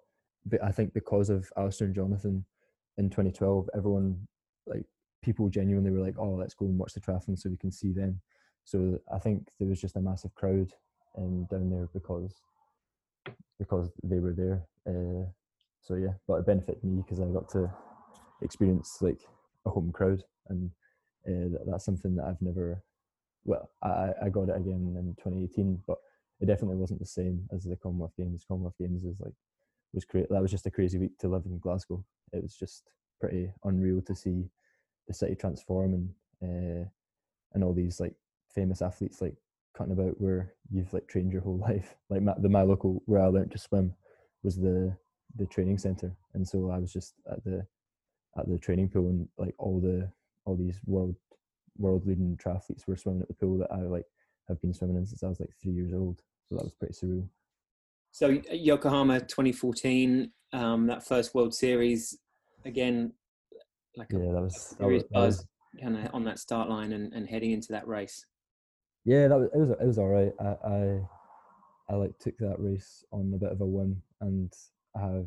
I 0.62 0.72
think 0.72 0.92
because 0.92 1.30
of 1.30 1.50
Alistair 1.56 1.86
and 1.86 1.94
Jonathan 1.94 2.44
in 2.98 3.10
2012, 3.10 3.70
everyone 3.74 4.26
like 4.66 4.84
people 5.22 5.48
genuinely 5.48 5.90
were 5.90 6.00
like, 6.04 6.18
"Oh, 6.18 6.34
let's 6.34 6.54
go 6.54 6.66
and 6.66 6.78
watch 6.78 6.92
the 6.92 7.00
triathlon 7.00 7.38
so 7.38 7.50
we 7.50 7.56
can 7.56 7.72
see 7.72 7.92
them." 7.92 8.20
So 8.64 8.98
I 9.12 9.18
think 9.18 9.48
there 9.58 9.68
was 9.68 9.80
just 9.80 9.96
a 9.96 10.00
massive 10.00 10.34
crowd 10.34 10.72
um, 11.16 11.46
down 11.50 11.70
there 11.70 11.88
because 11.92 12.34
because 13.58 13.90
they 14.02 14.18
were 14.18 14.32
there. 14.32 14.62
Uh, 14.86 15.26
so 15.80 15.94
yeah, 15.94 16.14
but 16.26 16.34
it 16.36 16.46
benefited 16.46 16.84
me 16.84 17.02
because 17.02 17.20
I 17.20 17.26
got 17.26 17.48
to 17.50 17.70
experience 18.42 18.98
like 19.00 19.20
a 19.66 19.70
home 19.70 19.92
crowd, 19.92 20.22
and 20.48 20.70
uh, 21.26 21.48
that, 21.52 21.64
that's 21.66 21.84
something 21.84 22.16
that 22.16 22.26
I've 22.26 22.42
never. 22.42 22.82
Well, 23.44 23.70
I 23.82 24.12
I 24.24 24.28
got 24.30 24.48
it 24.48 24.56
again 24.56 24.94
in 24.98 25.14
2018, 25.18 25.82
but 25.86 25.98
it 26.40 26.46
definitely 26.46 26.76
wasn't 26.76 27.00
the 27.00 27.06
same 27.06 27.48
as 27.52 27.64
the 27.64 27.76
Commonwealth 27.76 28.16
Games. 28.16 28.44
Commonwealth 28.46 28.78
Games 28.78 29.04
was 29.04 29.20
like 29.20 29.34
was 29.94 30.04
great. 30.04 30.28
That 30.30 30.42
was 30.42 30.50
just 30.50 30.66
a 30.66 30.70
crazy 30.70 30.98
week 30.98 31.18
to 31.18 31.28
live 31.28 31.44
in 31.46 31.58
Glasgow. 31.58 32.04
It 32.32 32.42
was 32.42 32.56
just 32.56 32.90
pretty 33.20 33.52
unreal 33.64 34.02
to 34.02 34.14
see 34.14 34.50
the 35.06 35.14
city 35.14 35.34
transform 35.34 35.94
and 35.94 36.10
uh, 36.42 36.88
and 37.52 37.62
all 37.62 37.72
these 37.72 38.00
like 38.00 38.14
famous 38.54 38.82
athletes 38.82 39.20
like 39.20 39.36
cutting 39.76 39.92
about 39.92 40.20
where 40.20 40.52
you've 40.70 40.92
like 40.92 41.06
trained 41.08 41.32
your 41.32 41.42
whole 41.42 41.58
life. 41.68 41.94
Like 42.10 42.22
my, 42.22 42.34
the 42.38 42.48
my 42.48 42.62
local 42.62 43.02
where 43.06 43.22
I 43.22 43.26
learned 43.26 43.52
to 43.52 43.58
swim 43.58 43.94
was 44.42 44.56
the 44.56 44.96
the 45.36 45.46
training 45.46 45.78
center, 45.78 46.14
and 46.34 46.46
so 46.46 46.70
I 46.70 46.78
was 46.78 46.92
just 46.92 47.14
at 47.30 47.42
the 47.44 47.66
at 48.36 48.48
the 48.48 48.58
training 48.58 48.88
pool 48.88 49.08
and 49.08 49.28
like 49.38 49.54
all 49.58 49.80
the 49.80 50.10
all 50.44 50.56
these 50.56 50.80
world 50.86 51.16
world 51.78 52.06
leading 52.06 52.36
triathletes 52.36 52.86
were 52.86 52.96
swimming 52.96 53.22
at 53.22 53.28
the 53.28 53.34
pool 53.34 53.58
that 53.58 53.72
I 53.72 53.82
like 53.82 54.06
have 54.48 54.60
been 54.60 54.74
swimming 54.74 54.96
in 54.96 55.06
since 55.06 55.22
I 55.22 55.28
was 55.28 55.40
like 55.40 55.50
three 55.60 55.72
years 55.72 55.92
old. 55.92 56.20
So 56.44 56.54
that 56.54 56.64
was 56.64 56.72
pretty 56.72 56.94
surreal. 56.94 57.28
So 58.14 58.28
Yokohama 58.52 59.18
2014, 59.18 60.30
um, 60.52 60.86
that 60.86 61.04
first 61.04 61.34
World 61.34 61.52
Series, 61.52 62.16
again, 62.64 63.12
like 63.96 64.06
yeah, 64.12 64.30
that 64.32 64.40
was, 64.40 64.76
that 64.78 64.86
was, 64.86 65.04
was 65.10 65.46
kind 65.82 65.96
of 65.98 66.14
on 66.14 66.22
that 66.22 66.38
start 66.38 66.70
line 66.70 66.92
and, 66.92 67.12
and 67.12 67.28
heading 67.28 67.50
into 67.50 67.72
that 67.72 67.88
race. 67.88 68.24
Yeah, 69.04 69.26
that 69.26 69.36
was 69.36 69.48
it 69.52 69.58
was 69.58 69.70
it 69.70 69.84
was 69.84 69.98
all 69.98 70.10
right. 70.10 70.32
I, 70.38 70.44
I 70.44 71.00
I 71.90 71.96
like 71.96 72.16
took 72.20 72.38
that 72.38 72.54
race 72.60 73.02
on 73.10 73.32
a 73.34 73.36
bit 73.36 73.50
of 73.50 73.60
a 73.60 73.66
whim, 73.66 74.00
and 74.20 74.52
I 74.96 75.24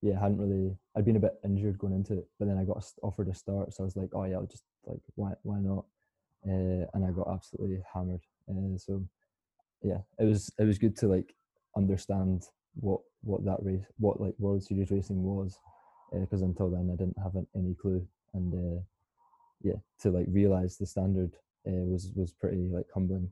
yeah 0.00 0.18
hadn't 0.18 0.38
really 0.38 0.74
I'd 0.96 1.04
been 1.04 1.16
a 1.16 1.20
bit 1.20 1.34
injured 1.44 1.76
going 1.76 1.92
into 1.92 2.14
it, 2.14 2.26
but 2.38 2.48
then 2.48 2.56
I 2.56 2.64
got 2.64 2.82
offered 3.02 3.28
a 3.28 3.34
start, 3.34 3.74
so 3.74 3.82
I 3.82 3.84
was 3.84 3.96
like, 3.96 4.08
oh 4.14 4.24
yeah, 4.24 4.36
I'll 4.36 4.46
just 4.46 4.64
like 4.86 5.00
why 5.16 5.32
why 5.42 5.58
not? 5.60 5.84
Uh, 6.48 6.88
and 6.94 7.04
I 7.04 7.10
got 7.10 7.28
absolutely 7.30 7.82
hammered. 7.92 8.22
Uh, 8.48 8.78
so 8.78 9.04
yeah, 9.82 9.98
it 10.18 10.24
was 10.24 10.50
it 10.58 10.64
was 10.64 10.78
good 10.78 10.96
to 10.96 11.08
like 11.08 11.34
understand 11.76 12.44
what 12.74 13.00
what 13.22 13.44
that 13.44 13.58
race, 13.62 13.84
what 13.98 14.20
like 14.20 14.34
World 14.38 14.62
Series 14.62 14.90
racing 14.90 15.22
was, 15.22 15.58
because 16.12 16.42
uh, 16.42 16.46
until 16.46 16.70
then 16.70 16.90
I 16.92 16.96
didn't 16.96 17.18
have 17.22 17.32
any 17.54 17.74
clue, 17.74 18.06
and 18.34 18.54
uh, 18.54 18.80
yeah, 19.62 19.76
to 20.00 20.10
like 20.10 20.26
realize 20.28 20.76
the 20.76 20.86
standard 20.86 21.32
uh, 21.66 21.84
was 21.84 22.12
was 22.14 22.32
pretty 22.32 22.68
like 22.70 22.86
humbling, 22.92 23.30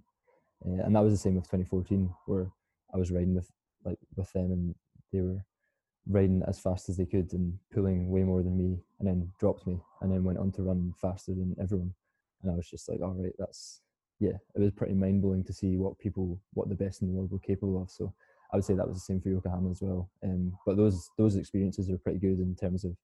uh, 0.67 0.83
and 0.85 0.95
that 0.97 1.05
was 1.05 1.13
the 1.13 1.19
same 1.19 1.37
with 1.37 1.45
2014 1.45 2.13
where 2.27 2.51
I 2.93 2.97
was 2.97 3.11
riding 3.11 3.35
with 3.35 3.51
like 3.85 3.99
with 4.17 4.33
them 4.33 4.53
and 4.53 4.75
they 5.13 5.21
were 5.21 5.45
riding 6.07 6.41
riding 6.41 6.43
as 6.47 6.59
fast 6.59 6.89
as 6.89 6.97
they 6.97 7.07
could 7.07 7.33
and 7.33 7.59
pulling 7.73 8.11
way 8.11 8.23
more 8.23 8.43
than 8.43 8.57
me, 8.57 8.79
and 8.99 9.09
then 9.09 9.31
dropped 9.39 9.67
me, 9.67 9.81
and 10.01 10.13
then 10.13 10.25
went 10.25 10.39
on 10.39 10.53
to 10.53 10.63
run 10.63 10.93
faster 11.01 11.33
than 11.33 11.55
everyone. 11.61 11.95
And 12.43 12.53
I 12.53 12.57
was 12.57 12.69
just 12.69 12.89
like, 12.89 13.01
all 13.01 13.15
right, 13.15 13.33
that's 13.39 13.81
yeah, 14.21 14.37
it 14.55 14.61
was 14.61 14.73
pretty 14.73 14.95
mind 14.95 15.23
blowing 15.23 15.45
to 15.45 15.53
see 15.53 15.77
what 15.77 15.99
people, 15.99 16.41
what 16.53 16.69
the 16.69 16.75
best 16.75 17.03
in 17.03 17.09
the 17.09 17.15
world 17.15 17.31
were 17.31 17.39
capable 17.39 17.83
of. 17.83 17.91
So 17.91 18.15
I 18.55 18.59
would 18.59 18.65
say 18.65 18.75
that 18.75 18.87
was 18.87 18.99
the 18.99 19.01
same 19.01 19.21
for 19.21 19.31
Yokohama 19.31 19.73
as 19.73 19.83
well. 19.83 20.09
Um, 20.23 20.57
but 20.65 20.77
those 20.77 21.11
those 21.19 21.35
experiences 21.35 21.91
are 21.91 21.99
pretty 21.99 22.21
good 22.21 22.39
in 22.39 22.55
terms 22.55 22.85
of, 22.85 22.97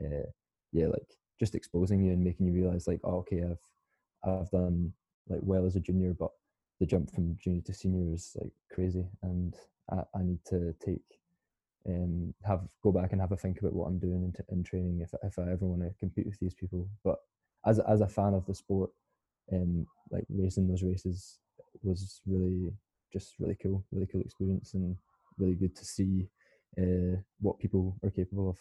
uh, 0.00 0.30
yeah, 0.72 0.86
like 0.86 1.18
just 1.40 1.56
exposing 1.56 2.04
you 2.04 2.12
and 2.12 2.22
making 2.22 2.46
you 2.46 2.52
realize 2.52 2.86
like, 2.86 3.00
oh, 3.02 3.16
okay, 3.16 3.42
I've 3.42 4.30
I've 4.30 4.50
done 4.52 4.92
like 5.28 5.40
well 5.42 5.66
as 5.66 5.74
a 5.74 5.80
junior, 5.80 6.14
but 6.16 6.30
the 6.78 6.86
jump 6.86 7.12
from 7.12 7.36
junior 7.42 7.62
to 7.62 7.74
senior 7.74 8.14
is 8.14 8.36
like 8.40 8.52
crazy, 8.72 9.04
and 9.24 9.56
I, 9.90 10.04
I 10.14 10.22
need 10.22 10.38
to 10.50 10.72
take 10.78 11.02
um 11.88 12.32
have 12.44 12.60
go 12.84 12.92
back 12.92 13.10
and 13.10 13.20
have 13.20 13.32
a 13.32 13.36
think 13.36 13.58
about 13.58 13.72
what 13.72 13.88
I'm 13.88 13.98
doing 13.98 14.22
in, 14.22 14.32
t- 14.32 14.52
in 14.52 14.62
training 14.62 15.00
if 15.00 15.12
if 15.24 15.36
I 15.36 15.50
ever 15.50 15.66
want 15.66 15.82
to 15.82 15.90
compete 15.98 16.26
with 16.26 16.38
these 16.38 16.54
people. 16.54 16.88
But 17.02 17.16
as 17.66 17.80
as 17.80 18.02
a 18.02 18.06
fan 18.06 18.34
of 18.34 18.46
the 18.46 18.54
sport, 18.54 18.90
um, 19.52 19.84
like 20.12 20.26
racing 20.28 20.68
those 20.68 20.84
races 20.84 21.40
was 21.82 22.20
really 22.24 22.72
just 23.12 23.34
really 23.38 23.56
cool, 23.62 23.84
really 23.92 24.06
cool 24.10 24.20
experience, 24.20 24.74
and 24.74 24.96
really 25.38 25.54
good 25.54 25.74
to 25.76 25.84
see 25.84 26.28
uh, 26.78 27.16
what 27.40 27.58
people 27.58 27.96
are 28.04 28.10
capable 28.10 28.50
of. 28.50 28.58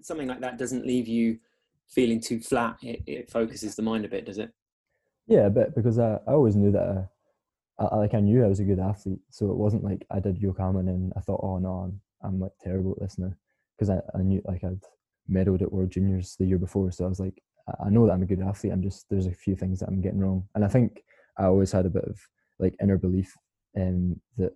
Something 0.00 0.28
like 0.28 0.40
that 0.40 0.58
doesn't 0.58 0.86
leave 0.86 1.06
you 1.06 1.38
feeling 1.88 2.20
too 2.20 2.40
flat. 2.40 2.76
It, 2.82 3.02
it 3.06 3.30
focuses 3.30 3.74
the 3.74 3.82
mind 3.82 4.04
a 4.04 4.08
bit, 4.08 4.26
does 4.26 4.38
it? 4.38 4.50
Yeah, 5.26 5.46
a 5.46 5.50
bit 5.50 5.74
because 5.74 5.98
I, 5.98 6.14
I 6.26 6.32
always 6.32 6.56
knew 6.56 6.72
that 6.72 7.08
I, 7.78 7.84
I, 7.84 7.96
like 7.96 8.14
I 8.14 8.20
knew 8.20 8.44
I 8.44 8.48
was 8.48 8.60
a 8.60 8.64
good 8.64 8.80
athlete, 8.80 9.20
so 9.30 9.50
it 9.50 9.56
wasn't 9.56 9.84
like 9.84 10.04
I 10.10 10.20
did 10.20 10.38
Yokohama 10.38 10.80
and 10.80 11.12
I 11.16 11.20
thought, 11.20 11.40
oh 11.42 11.58
no, 11.58 11.70
I'm 11.70 12.00
I'm 12.22 12.40
like 12.40 12.52
terrible 12.60 12.92
at 12.92 13.02
this 13.02 13.18
now 13.18 13.32
because 13.76 13.90
I, 13.90 14.00
I 14.18 14.22
knew 14.22 14.42
like 14.44 14.64
I'd 14.64 14.80
medaled 15.30 15.62
at 15.62 15.72
World 15.72 15.90
Juniors 15.90 16.36
the 16.38 16.46
year 16.46 16.58
before, 16.58 16.90
so 16.90 17.04
I 17.04 17.08
was 17.08 17.20
like 17.20 17.40
I 17.84 17.90
know 17.90 18.06
that 18.06 18.12
I'm 18.12 18.22
a 18.22 18.26
good 18.26 18.40
athlete. 18.40 18.72
I'm 18.72 18.82
just 18.82 19.06
there's 19.08 19.26
a 19.26 19.32
few 19.32 19.54
things 19.54 19.80
that 19.80 19.88
I'm 19.88 20.00
getting 20.00 20.18
wrong, 20.20 20.48
and 20.54 20.64
I 20.64 20.68
think 20.68 21.04
I 21.38 21.44
always 21.44 21.72
had 21.72 21.86
a 21.86 21.90
bit 21.90 22.04
of 22.04 22.18
like 22.62 22.74
inner 22.80 22.96
belief 22.96 23.36
um, 23.78 24.18
that 24.38 24.52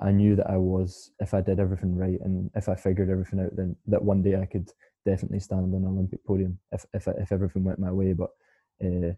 I 0.00 0.10
knew 0.10 0.34
that 0.36 0.50
I 0.50 0.56
was 0.56 1.12
if 1.20 1.34
I 1.34 1.40
did 1.40 1.60
everything 1.60 1.94
right 1.94 2.18
and 2.22 2.50
if 2.54 2.68
I 2.68 2.74
figured 2.74 3.10
everything 3.10 3.40
out, 3.40 3.54
then 3.56 3.76
that 3.86 4.02
one 4.02 4.22
day 4.22 4.36
I 4.36 4.46
could 4.46 4.70
definitely 5.04 5.40
stand 5.40 5.62
on 5.62 5.74
an 5.74 5.86
Olympic 5.86 6.24
podium 6.24 6.58
if 6.72 6.84
if 6.94 7.06
if 7.06 7.30
everything 7.30 7.64
went 7.64 7.78
my 7.78 7.92
way. 7.92 8.12
But 8.12 8.30
uh, 8.84 9.12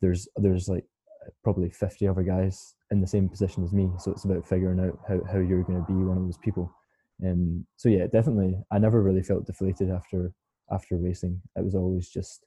there's 0.00 0.28
there's 0.36 0.68
like 0.68 0.84
probably 1.44 1.70
50 1.70 2.08
other 2.08 2.22
guys 2.22 2.74
in 2.90 3.00
the 3.00 3.06
same 3.06 3.28
position 3.28 3.62
as 3.62 3.72
me, 3.72 3.90
so 3.98 4.10
it's 4.10 4.24
about 4.24 4.46
figuring 4.46 4.80
out 4.80 4.98
how 5.08 5.20
how 5.30 5.38
you're 5.38 5.62
going 5.62 5.84
to 5.84 5.92
be 5.92 6.04
one 6.04 6.18
of 6.18 6.24
those 6.24 6.38
people. 6.38 6.70
Um, 7.24 7.66
so 7.76 7.88
yeah, 7.88 8.06
definitely, 8.06 8.58
I 8.70 8.78
never 8.78 9.02
really 9.02 9.22
felt 9.22 9.46
deflated 9.46 9.90
after 9.90 10.32
after 10.70 10.96
racing. 10.96 11.40
It 11.56 11.64
was 11.64 11.74
always 11.74 12.08
just 12.08 12.46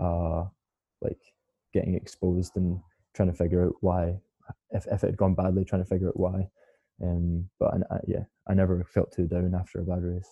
uh, 0.00 0.44
like 1.00 1.20
getting 1.72 1.94
exposed 1.94 2.56
and 2.56 2.80
trying 3.14 3.30
to 3.30 3.36
figure 3.36 3.66
out 3.66 3.74
why 3.80 4.14
if, 4.70 4.86
if 4.86 5.02
it 5.04 5.08
had 5.08 5.16
gone 5.16 5.34
badly 5.34 5.64
trying 5.64 5.82
to 5.82 5.88
figure 5.88 6.08
out 6.08 6.18
why 6.18 6.48
um, 7.02 7.48
but 7.60 7.74
I, 7.74 7.94
I, 7.94 7.98
yeah 8.06 8.24
i 8.48 8.54
never 8.54 8.84
felt 8.92 9.12
too 9.12 9.26
down 9.26 9.54
after 9.54 9.80
a 9.80 9.84
bad 9.84 10.02
race 10.02 10.28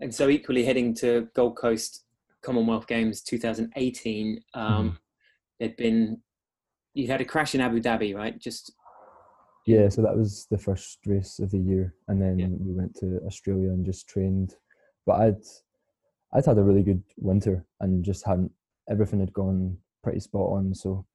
and 0.00 0.14
so 0.14 0.28
equally 0.28 0.64
heading 0.64 0.94
to 0.94 1.28
gold 1.34 1.56
coast 1.56 2.04
commonwealth 2.42 2.86
games 2.86 3.22
2018 3.22 4.40
um, 4.54 4.62
mm-hmm. 4.62 4.96
there'd 5.58 5.76
been 5.76 6.20
you 6.94 7.06
had 7.08 7.20
a 7.20 7.24
crash 7.24 7.54
in 7.54 7.60
abu 7.60 7.80
dhabi 7.80 8.14
right 8.14 8.38
just 8.38 8.72
yeah 9.66 9.88
so 9.88 10.02
that 10.02 10.16
was 10.16 10.46
the 10.50 10.58
first 10.58 10.98
race 11.06 11.38
of 11.38 11.50
the 11.50 11.58
year 11.58 11.94
and 12.08 12.20
then 12.20 12.38
yeah. 12.38 12.46
we 12.48 12.72
went 12.72 12.94
to 12.94 13.20
australia 13.26 13.70
and 13.70 13.84
just 13.84 14.08
trained 14.08 14.54
but 15.06 15.20
i'd 15.20 15.42
I'd 16.34 16.44
had 16.44 16.58
a 16.58 16.62
really 16.62 16.82
good 16.82 17.02
winter 17.16 17.64
and 17.80 18.04
just 18.04 18.26
hadn't 18.26 18.52
everything 18.90 19.20
had 19.20 19.32
gone 19.32 19.78
pretty 20.02 20.20
spot 20.20 20.52
on. 20.52 20.74
So 20.74 21.06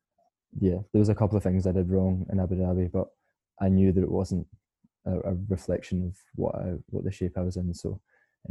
yeah, 0.60 0.80
there 0.92 1.00
was 1.00 1.10
a 1.10 1.16
couple 1.16 1.38
of 1.38 1.44
things 1.44 1.66
I 1.66 1.72
did 1.72 1.90
wrong 1.90 2.26
in 2.32 2.40
Abu 2.40 2.56
Dhabi, 2.56 2.92
but 2.92 3.08
I 3.62 3.70
knew 3.70 3.92
that 3.92 4.04
it 4.04 4.12
wasn't 4.12 4.48
a, 5.06 5.12
a 5.12 5.36
reflection 5.48 6.06
of 6.06 6.16
what 6.36 6.56
I, 6.56 6.74
what 6.90 7.04
the 7.04 7.12
shape 7.12 7.38
I 7.38 7.42
was 7.42 7.58
in. 7.58 7.74
So 7.74 8.00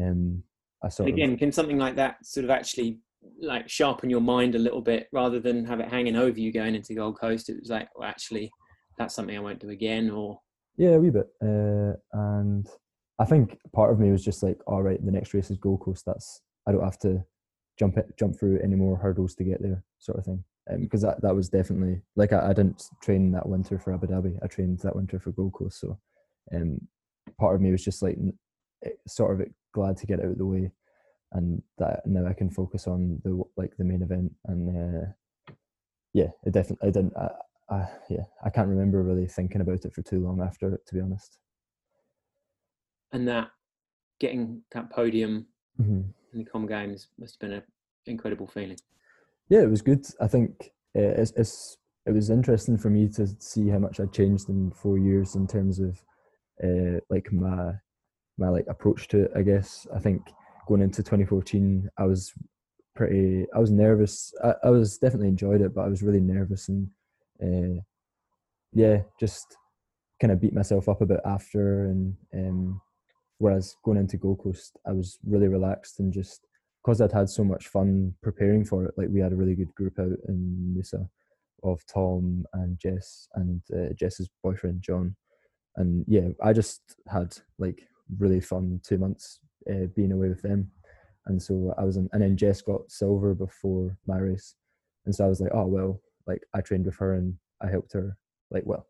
um, 0.01 0.43
I 0.83 0.89
sort 0.89 1.09
again, 1.09 1.35
of, 1.35 1.39
can 1.39 1.53
something 1.53 1.79
like 1.79 1.97
that 1.97 2.25
sort 2.25 2.45
of 2.45 2.51
actually 2.51 3.01
like 3.41 3.69
sharpen 3.69 4.09
your 4.09 4.21
mind 4.21 4.55
a 4.55 4.59
little 4.59 4.81
bit 4.81 5.09
rather 5.13 5.41
than 5.41 5.65
have 5.67 5.81
it 5.81 5.89
hanging 5.89 6.17
over 6.17 6.41
you 6.41 6.53
going 6.53 6.75
into 6.75 6.95
Gold 6.95 7.19
Coast? 7.21 7.49
It 7.49 7.61
was 7.61 7.71
like, 7.71 7.89
well, 7.95 8.09
actually, 8.09 8.51
that's 8.99 9.15
something 9.15 9.37
I 9.37 9.41
won't 9.41 9.61
do 9.61 9.71
again, 9.71 10.11
or 10.11 10.41
yeah, 10.77 10.91
a 10.91 10.99
wee 10.99 11.11
bit. 11.11 11.29
Uh, 11.43 11.95
and 12.13 12.67
I 13.19 13.25
think 13.27 13.59
part 13.75 13.93
of 13.93 14.01
me 14.01 14.11
was 14.11 14.25
just 14.25 14.43
like, 14.43 14.59
all 14.67 14.83
right, 14.83 15.05
the 15.05 15.13
next 15.13 15.35
race 15.35 15.51
is 15.51 15.59
Gold 15.59 15.81
Coast. 15.81 16.05
That's 16.07 16.41
I 16.67 16.73
don't 16.73 16.85
have 16.85 16.99
to 17.01 17.23
jump 17.79 17.99
it, 17.99 18.07
jump 18.19 18.39
through 18.39 18.61
any 18.63 18.77
more 18.77 18.97
hurdles 18.97 19.35
to 19.37 19.45
get 19.45 19.63
there, 19.63 19.83
sort 19.99 20.19
of 20.19 20.25
thing. 20.25 20.45
Because 20.79 21.05
um, 21.05 21.11
that 21.11 21.23
that 21.23 21.35
was 21.35 21.49
definitely 21.49 22.01
like 22.17 22.33
I, 22.33 22.51
I 22.51 22.53
didn't 22.53 22.83
train 23.03 23.33
that 23.33 23.49
winter 23.49 23.79
for 23.79 23.93
Abu 23.93 24.07
Dhabi. 24.07 24.39
I 24.43 24.47
trained 24.47 24.79
that 24.81 24.97
winter 24.97 25.19
for 25.19 25.33
Gold 25.33 25.53
Coast. 25.55 25.81
So, 25.81 25.99
um, 26.55 26.81
part 27.39 27.55
of 27.55 27.61
me 27.61 27.71
was 27.71 27.85
just 27.85 28.03
like 28.03 28.19
eh, 28.85 28.91
sort 29.07 29.41
of 29.41 29.47
glad 29.73 29.97
to 29.99 30.07
get 30.07 30.21
out 30.21 30.27
of 30.27 30.39
the 30.39 30.47
way, 30.47 30.71
and 31.33 31.63
that 31.79 32.01
now 32.07 32.27
I 32.27 32.33
can 32.33 32.51
focus 32.51 32.87
on 32.87 33.21
the 33.25 33.43
like 33.57 33.77
the 33.77 33.85
main 33.85 34.03
event. 34.03 34.33
And 34.47 35.05
uh, 35.05 35.07
yeah, 36.13 36.29
it 36.45 36.53
definitely 36.53 36.89
I 36.89 36.91
didn't. 36.91 37.17
I, 37.17 37.29
I, 37.71 37.89
yeah, 38.09 38.25
I 38.45 38.51
can't 38.51 38.69
remember 38.69 39.01
really 39.03 39.29
thinking 39.29 39.61
about 39.61 39.85
it 39.85 39.95
for 39.95 40.03
too 40.03 40.19
long 40.19 40.43
after 40.43 40.75
it, 40.75 40.85
to 40.87 40.95
be 40.95 41.01
honest. 41.01 41.39
And 43.13 43.29
that 43.29 43.51
getting 44.19 44.63
that 44.73 44.91
podium 44.91 45.47
mm-hmm 45.81 46.01
in 46.33 46.39
the 46.39 46.45
Com 46.45 46.67
Games 46.67 47.09
must 47.19 47.41
have 47.41 47.51
been 47.51 47.59
an 47.59 47.63
incredible 48.07 48.47
feeling. 48.47 48.79
Yeah, 49.51 49.61
it 49.63 49.71
was 49.71 49.83
good. 49.83 50.07
I 50.21 50.29
think 50.29 50.71
uh, 50.97 51.21
it's, 51.21 51.33
it's 51.37 51.77
it 52.07 52.13
was 52.13 52.31
interesting 52.31 52.79
for 52.79 52.89
me 52.89 53.09
to 53.09 53.27
see 53.41 53.69
how 53.69 53.79
much 53.79 54.01
I 54.01 54.07
changed 54.07 54.49
in 54.49 54.71
four 54.71 54.97
years 54.97 55.35
in 55.35 55.47
terms 55.47 55.81
of 55.81 56.03
uh, 56.65 57.01
like 57.11 57.31
my 57.33 57.75
my 58.39 58.49
like 58.49 58.67
approach 58.69 59.09
to 59.09 59.25
it. 59.25 59.33
I 59.37 59.43
guess 59.43 59.87
I 59.95 59.99
think 59.99 60.23
going 60.67 60.81
into 60.81 61.03
2014, 61.03 61.91
I 61.99 62.05
was 62.07 62.33
pretty. 62.95 63.47
I 63.55 63.59
was 63.59 63.71
nervous. 63.71 64.33
I, 64.43 64.55
I 64.65 64.71
was 64.71 64.99
definitely 64.99 65.29
enjoyed 65.29 65.61
it, 65.61 65.75
but 65.75 65.83
I 65.83 65.89
was 65.89 66.03
really 66.03 66.21
nervous 66.21 66.69
and 66.69 66.89
uh, 67.43 67.83
yeah, 68.73 69.03
just 69.19 69.57
kind 70.21 70.33
of 70.33 70.41
beat 70.41 70.55
myself 70.55 70.89
up 70.89 71.01
a 71.03 71.07
bit 71.07 71.21
after 71.25 71.87
and 71.87 72.17
um, 72.35 72.81
Whereas 73.41 73.75
going 73.83 73.97
into 73.97 74.19
Gold 74.19 74.41
Coast, 74.41 74.79
I 74.87 74.93
was 74.93 75.19
really 75.27 75.49
relaxed 75.49 75.99
and 75.99 76.13
just 76.13 76.47
because 76.83 77.01
I'd 77.01 77.13
had 77.13 77.29
so 77.29 77.45
much 77.45 77.69
fun 77.69 78.15
preparing 78.23 78.65
for 78.65 78.85
it. 78.87 78.95
Like 78.97 79.09
we 79.11 79.21
had 79.21 79.33
a 79.33 79.37
really 79.37 79.55
good 79.55 79.75
group 79.75 79.99
out 79.99 80.17
in 80.29 80.75
Noosa 80.77 81.09
of 81.63 81.85
Tom 81.87 82.45
and 82.55 82.79
Jess 82.79 83.29
and 83.35 83.61
uh, 83.75 83.93
Jess's 83.95 84.31
boyfriend 84.43 84.83
John, 84.83 85.15
and 85.77 86.05
yeah, 86.09 86.29
I 86.43 86.53
just 86.53 86.81
had 87.09 87.37
like 87.59 87.87
really 88.19 88.41
fun 88.41 88.81
two 88.83 88.99
months 88.99 89.41
uh, 89.71 89.87
being 89.95 90.13
away 90.13 90.29
with 90.29 90.43
them, 90.43 90.71
and 91.27 91.43
so 91.43 91.75
I 91.77 91.85
was 91.85 91.97
in, 91.97 92.09
and 92.13 92.23
then 92.23 92.37
Jess 92.37 92.63
got 92.63 92.91
silver 92.91 93.35
before 93.35 93.97
my 94.07 94.19
race, 94.19 94.55
and 95.05 95.15
so 95.15 95.25
I 95.25 95.29
was 95.29 95.41
like, 95.41 95.53
oh 95.55 95.67
well, 95.67 96.01
like 96.27 96.43
I 96.55 96.61
trained 96.63 96.87
with 96.87 96.97
her 96.97 97.15
and 97.15 97.35
I 97.63 97.69
helped 97.69 97.93
her. 97.93 98.17
Like 98.51 98.65
well, 98.65 98.87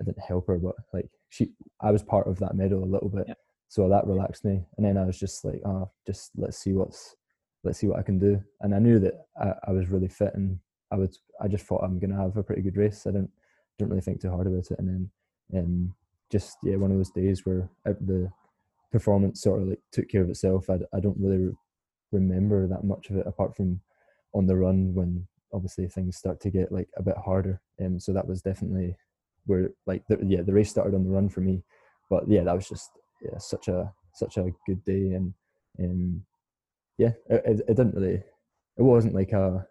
I 0.00 0.04
didn't 0.04 0.22
help 0.22 0.46
her, 0.46 0.58
but 0.58 0.76
like 0.92 1.10
she, 1.30 1.50
I 1.80 1.90
was 1.90 2.02
part 2.02 2.28
of 2.28 2.38
that 2.38 2.54
medal 2.54 2.84
a 2.84 2.86
little 2.86 3.08
bit. 3.08 3.24
Yeah 3.26 3.34
so 3.68 3.88
that 3.88 4.06
relaxed 4.06 4.44
me 4.44 4.64
and 4.76 4.86
then 4.86 4.96
i 4.96 5.04
was 5.04 5.18
just 5.18 5.44
like 5.44 5.60
oh 5.64 5.90
just 6.06 6.30
let's 6.36 6.58
see 6.58 6.72
what's 6.72 7.16
let's 7.64 7.78
see 7.78 7.86
what 7.86 7.98
i 7.98 8.02
can 8.02 8.18
do. 8.18 8.42
And 8.60 8.74
i 8.74 8.78
knew 8.78 8.98
that 9.00 9.26
i, 9.40 9.52
I 9.68 9.72
was 9.72 9.88
really 9.88 10.08
fit 10.08 10.34
and 10.34 10.58
i 10.90 10.96
would 10.96 11.14
i 11.40 11.48
just 11.48 11.66
thought 11.66 11.84
i'm 11.84 11.98
gonna 11.98 12.16
have 12.16 12.36
a 12.36 12.42
pretty 12.42 12.62
good 12.62 12.76
race. 12.76 13.06
I 13.06 13.10
didn't 13.10 13.30
didn't 13.78 13.90
really 13.90 14.02
think 14.02 14.20
too 14.20 14.30
hard 14.30 14.46
about 14.46 14.70
it. 14.70 14.78
And 14.78 14.88
then 14.88 15.60
um 15.60 15.94
just 16.30 16.58
yeah 16.62 16.76
one 16.76 16.90
of 16.90 16.96
those 16.96 17.10
days 17.10 17.46
where 17.46 17.70
the 17.84 18.30
performance 18.90 19.42
sort 19.42 19.62
of 19.62 19.68
like 19.68 19.80
took 19.92 20.08
care 20.08 20.22
of 20.22 20.30
itself. 20.30 20.68
I, 20.70 20.78
I 20.94 21.00
don't 21.00 21.18
really 21.18 21.38
re- 21.38 21.56
remember 22.12 22.66
that 22.66 22.84
much 22.84 23.10
of 23.10 23.16
it 23.16 23.26
apart 23.26 23.56
from 23.56 23.80
on 24.34 24.46
the 24.46 24.56
run 24.56 24.94
when 24.94 25.26
obviously 25.52 25.88
things 25.88 26.16
start 26.16 26.40
to 26.40 26.50
get 26.50 26.72
like 26.72 26.88
a 26.96 27.02
bit 27.02 27.16
harder. 27.16 27.60
Um 27.80 27.98
so 28.00 28.12
that 28.12 28.26
was 28.26 28.42
definitely 28.42 28.96
where 29.46 29.70
like 29.86 30.04
the, 30.08 30.18
yeah 30.26 30.42
the 30.42 30.52
race 30.52 30.70
started 30.70 30.94
on 30.94 31.04
the 31.04 31.10
run 31.10 31.28
for 31.28 31.40
me. 31.40 31.62
But 32.10 32.28
yeah 32.28 32.44
that 32.44 32.54
was 32.54 32.68
just 32.68 32.90
yeah, 33.22 33.38
such 33.38 33.68
a 33.68 33.92
such 34.14 34.36
a 34.36 34.50
good 34.66 34.84
day, 34.84 35.12
and 35.12 35.34
um, 35.80 36.22
yeah, 36.98 37.12
it, 37.28 37.60
it, 37.68 37.76
didn't 37.76 37.94
really, 37.94 38.14
it 38.76 38.82
wasn't 38.82 39.14
like 39.14 39.32
a 39.32 39.66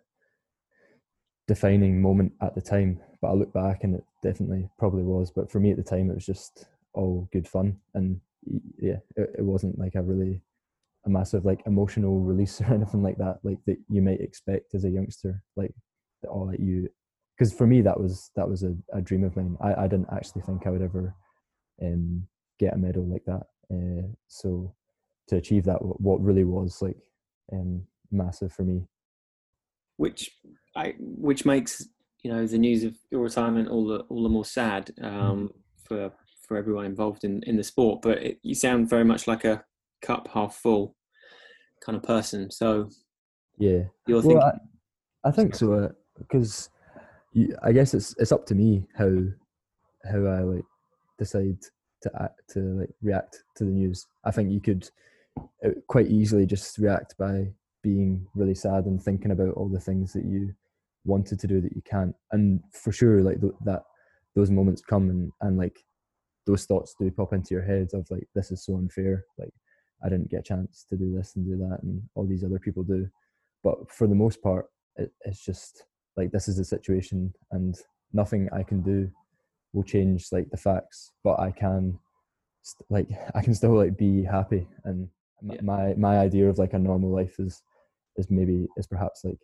defining 1.48 2.02
moment 2.02 2.34
at 2.42 2.56
the 2.56 2.62
time, 2.62 3.00
but 3.22 3.30
I 3.30 3.34
look 3.34 3.54
back 3.54 3.84
and 3.84 3.96
it 3.96 4.04
definitely 4.24 4.70
probably 4.80 5.04
was. 5.04 5.32
But 5.32 5.52
for 5.52 5.60
me 5.60 5.72
at 5.72 5.78
the 5.78 5.84
time, 5.84 6.10
it 6.10 6.16
was 6.16 6.26
just 6.26 6.66
all 6.94 7.28
good 7.32 7.48
fun, 7.48 7.78
and 7.94 8.20
yeah, 8.80 8.98
it, 9.16 9.36
it 9.40 9.44
wasn't 9.44 9.78
like 9.78 9.96
a 9.96 10.02
really 10.02 10.42
a 11.06 11.10
massive 11.10 11.46
like 11.46 11.62
emotional 11.66 12.20
release 12.22 12.62
or 12.62 12.74
anything 12.74 13.04
like 13.04 13.18
that, 13.18 13.40
like 13.44 13.60
that 13.66 13.78
you 13.90 14.02
might 14.02 14.22
expect 14.22 14.74
as 14.76 14.86
a 14.86 14.90
youngster, 14.90 15.42
like 15.56 15.74
that 16.22 16.30
all 16.30 16.48
like 16.48 16.60
you. 16.60 16.90
Because 17.38 17.54
for 17.54 17.68
me, 17.68 17.82
that 17.82 18.00
was 18.00 18.32
that 18.36 18.50
was 18.50 18.64
a, 18.64 18.76
a 18.94 19.02
dream 19.02 19.24
of 19.24 19.36
mine. 19.36 19.58
I, 19.62 19.84
I 19.84 19.88
didn't 19.88 20.10
actually 20.12 20.42
think 20.42 20.66
I 20.66 20.72
would 20.72 20.82
ever 20.82 21.16
um, 21.82 22.28
get 22.60 22.74
a 22.74 22.78
medal 22.78 23.06
like 23.06 23.26
that. 23.26 23.44
Uh, 23.72 24.08
so 24.28 24.74
to 25.28 25.36
achieve 25.36 25.66
that, 25.66 25.78
what 25.78 26.22
really 26.22 26.44
was 26.44 26.82
like 26.82 26.98
um, 27.52 27.84
massive 28.12 28.52
for 28.52 28.64
me. 28.64 28.88
Which 29.98 30.32
I 30.76 30.94
which 31.00 31.46
makes 31.46 31.88
you 32.24 32.32
know 32.32 32.46
the 32.46 32.58
news 32.58 32.84
of 32.84 32.96
your 33.12 33.22
retirement 33.22 33.70
all 33.70 33.86
the 33.86 34.00
all 34.10 34.24
the 34.24 34.30
more 34.30 34.46
sad 34.46 34.92
um, 35.02 35.12
mm. 35.12 35.50
for 35.88 36.12
for 36.48 36.58
everyone 36.58 36.86
involved 36.86 37.24
in 37.24 37.42
in 37.44 37.58
the 37.58 37.64
sport. 37.64 38.02
But 38.02 38.20
it, 38.20 38.40
you 38.44 38.56
sound 38.56 38.90
very 38.90 39.04
much 39.04 39.28
like 39.28 39.44
a 39.44 39.64
cup 40.02 40.30
half 40.34 40.56
full 40.56 40.96
kind 41.84 41.96
of 41.96 42.04
person. 42.04 42.52
So 42.52 42.90
yeah, 43.58 43.84
you're 44.08 44.22
thinking. 44.22 44.38
Well, 44.38 44.60
I, 45.24 45.30
I 45.30 45.32
think 45.32 45.56
so 45.56 45.92
because 46.18 46.70
uh, 47.36 47.42
I 47.64 47.72
guess 47.72 47.94
it's 47.94 48.16
it's 48.18 48.32
up 48.32 48.46
to 48.48 48.56
me 48.56 48.88
how 48.96 49.10
how 50.10 50.26
I 50.26 50.42
like 50.42 50.66
decide 51.18 51.58
to 52.10 52.22
act 52.22 52.42
to 52.50 52.60
like 52.80 52.90
react 53.02 53.44
to 53.56 53.64
the 53.64 53.72
news. 53.72 54.06
I 54.24 54.32
think 54.32 54.52
you 54.52 54.62
could 54.62 54.90
uh, 55.66 55.70
quite 55.88 56.08
easily 56.08 56.46
just 56.46 56.78
react 56.78 57.18
by 57.18 57.48
being 57.84 58.28
really 58.36 58.56
sad 58.56 58.86
and 58.86 59.02
thinking 59.02 59.32
about 59.32 59.54
all 59.54 59.70
the 59.70 59.80
things 59.80 60.14
that 60.14 60.26
you 60.26 60.54
wanted 61.06 61.40
to 61.40 61.48
do 61.48 61.62
that 61.62 61.76
you 61.76 61.82
can't. 61.84 62.16
And 62.32 62.62
for 62.72 62.92
sure, 62.92 63.22
like 63.22 63.42
th- 63.42 63.54
that 63.66 63.84
those 64.36 64.52
moments 64.52 64.82
come 64.82 65.10
and 65.10 65.32
and 65.42 65.58
like 65.58 65.80
those 66.46 66.66
thoughts 66.66 66.96
do 67.00 67.10
pop 67.12 67.34
into 67.34 67.54
your 67.54 67.64
head 67.64 67.90
of 67.94 68.10
like 68.10 68.28
this 68.36 68.52
is 68.52 68.64
so 68.64 68.76
unfair. 68.76 69.26
Like 69.38 69.54
I 70.04 70.10
didn't 70.10 70.30
get 70.30 70.42
a 70.42 70.44
chance 70.44 70.86
to 70.90 70.98
do 70.98 71.16
this 71.16 71.36
and 71.36 71.46
do 71.46 71.58
that, 71.58 71.80
and 71.84 72.02
all 72.16 72.26
these 72.26 72.44
other 72.44 72.60
people 72.60 72.84
do. 72.84 73.10
But 73.64 73.92
for 73.92 74.08
the 74.08 74.16
most 74.16 74.42
part, 74.42 74.66
it, 74.96 75.12
it's 75.26 75.44
just 75.44 75.84
like 76.16 76.32
this 76.32 76.48
is 76.48 76.58
the 76.58 76.66
situation, 76.66 77.34
and 77.52 77.76
nothing 78.14 78.50
I 78.54 78.64
can 78.64 78.82
do 78.82 79.10
will 79.74 79.84
change 79.84 80.28
like 80.32 80.50
the 80.50 80.58
facts. 80.58 81.12
But 81.24 81.40
I 81.40 81.52
can, 81.52 82.00
like, 82.90 83.08
I 83.36 83.42
can 83.42 83.54
still 83.54 83.76
like 83.76 83.98
be 83.98 84.24
happy, 84.24 84.68
and 84.84 85.10
yeah. 85.42 85.62
my 85.62 85.94
my 85.96 86.20
idea 86.20 86.50
of 86.50 86.58
like 86.58 86.74
a 86.74 86.80
normal 86.80 87.12
life 87.12 87.40
is 87.40 87.62
is 88.18 88.30
maybe 88.30 88.68
is 88.78 88.88
perhaps 88.88 89.24
like 89.24 89.40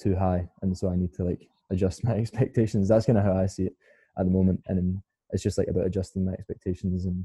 too 0.00 0.16
high, 0.16 0.48
and 0.62 0.76
so 0.76 0.88
I 0.88 0.96
need 0.96 1.14
to 1.14 1.24
like 1.24 1.48
adjust 1.70 2.04
my 2.04 2.12
expectations. 2.12 2.88
That's 2.88 3.06
kind 3.06 3.18
of 3.18 3.24
how 3.24 3.36
I 3.36 3.46
see 3.46 3.64
it 3.64 3.76
at 4.18 4.24
the 4.24 4.32
moment, 4.32 4.60
and 4.66 5.02
it's 5.32 5.42
just 5.42 5.58
like 5.58 5.68
about 5.68 5.86
adjusting 5.86 6.24
my 6.24 6.32
expectations 6.32 7.06
and 7.06 7.24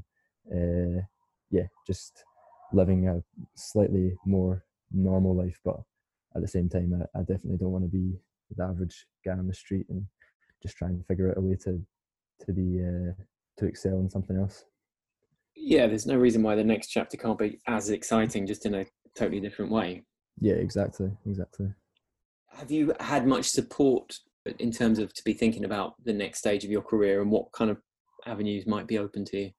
uh, 0.52 1.02
yeah, 1.50 1.66
just 1.86 2.24
living 2.72 3.08
a 3.08 3.22
slightly 3.54 4.14
more 4.24 4.64
normal 4.92 5.34
life, 5.34 5.60
but 5.64 5.80
at 6.34 6.42
the 6.42 6.48
same 6.48 6.68
time, 6.68 7.02
I, 7.14 7.18
I 7.18 7.22
definitely 7.22 7.58
don't 7.58 7.72
want 7.72 7.84
to 7.84 7.90
be 7.90 8.18
the 8.54 8.64
average 8.64 9.06
guy 9.24 9.32
on 9.32 9.46
the 9.46 9.54
street 9.54 9.86
and 9.88 10.06
just 10.62 10.76
try 10.76 10.88
and 10.88 11.04
figure 11.06 11.30
out 11.30 11.38
a 11.38 11.40
way 11.40 11.56
to 11.64 11.80
to 12.44 12.52
be 12.52 12.80
uh, 12.82 13.12
to 13.58 13.66
excel 13.66 13.98
in 14.00 14.10
something 14.10 14.36
else. 14.36 14.64
Yeah, 15.54 15.86
there's 15.86 16.06
no 16.06 16.16
reason 16.16 16.42
why 16.42 16.54
the 16.54 16.64
next 16.64 16.88
chapter 16.88 17.16
can't 17.16 17.38
be 17.38 17.58
as 17.66 17.90
exciting, 17.90 18.46
just 18.46 18.66
in 18.66 18.74
a 18.74 18.86
totally 19.16 19.40
different 19.40 19.70
way. 19.70 20.02
Yeah, 20.40 20.54
exactly, 20.54 21.10
exactly. 21.26 21.68
Have 22.50 22.70
you 22.70 22.94
had 23.00 23.26
much 23.26 23.46
support 23.46 24.14
in 24.58 24.70
terms 24.70 24.98
of 24.98 25.12
to 25.14 25.24
be 25.24 25.32
thinking 25.32 25.64
about 25.64 25.94
the 26.04 26.12
next 26.12 26.38
stage 26.38 26.64
of 26.64 26.70
your 26.70 26.82
career 26.82 27.22
and 27.22 27.30
what 27.30 27.50
kind 27.52 27.70
of 27.70 27.78
avenues 28.26 28.66
might 28.66 28.86
be 28.86 28.98
open 28.98 29.24
to 29.26 29.38
you? 29.38 29.50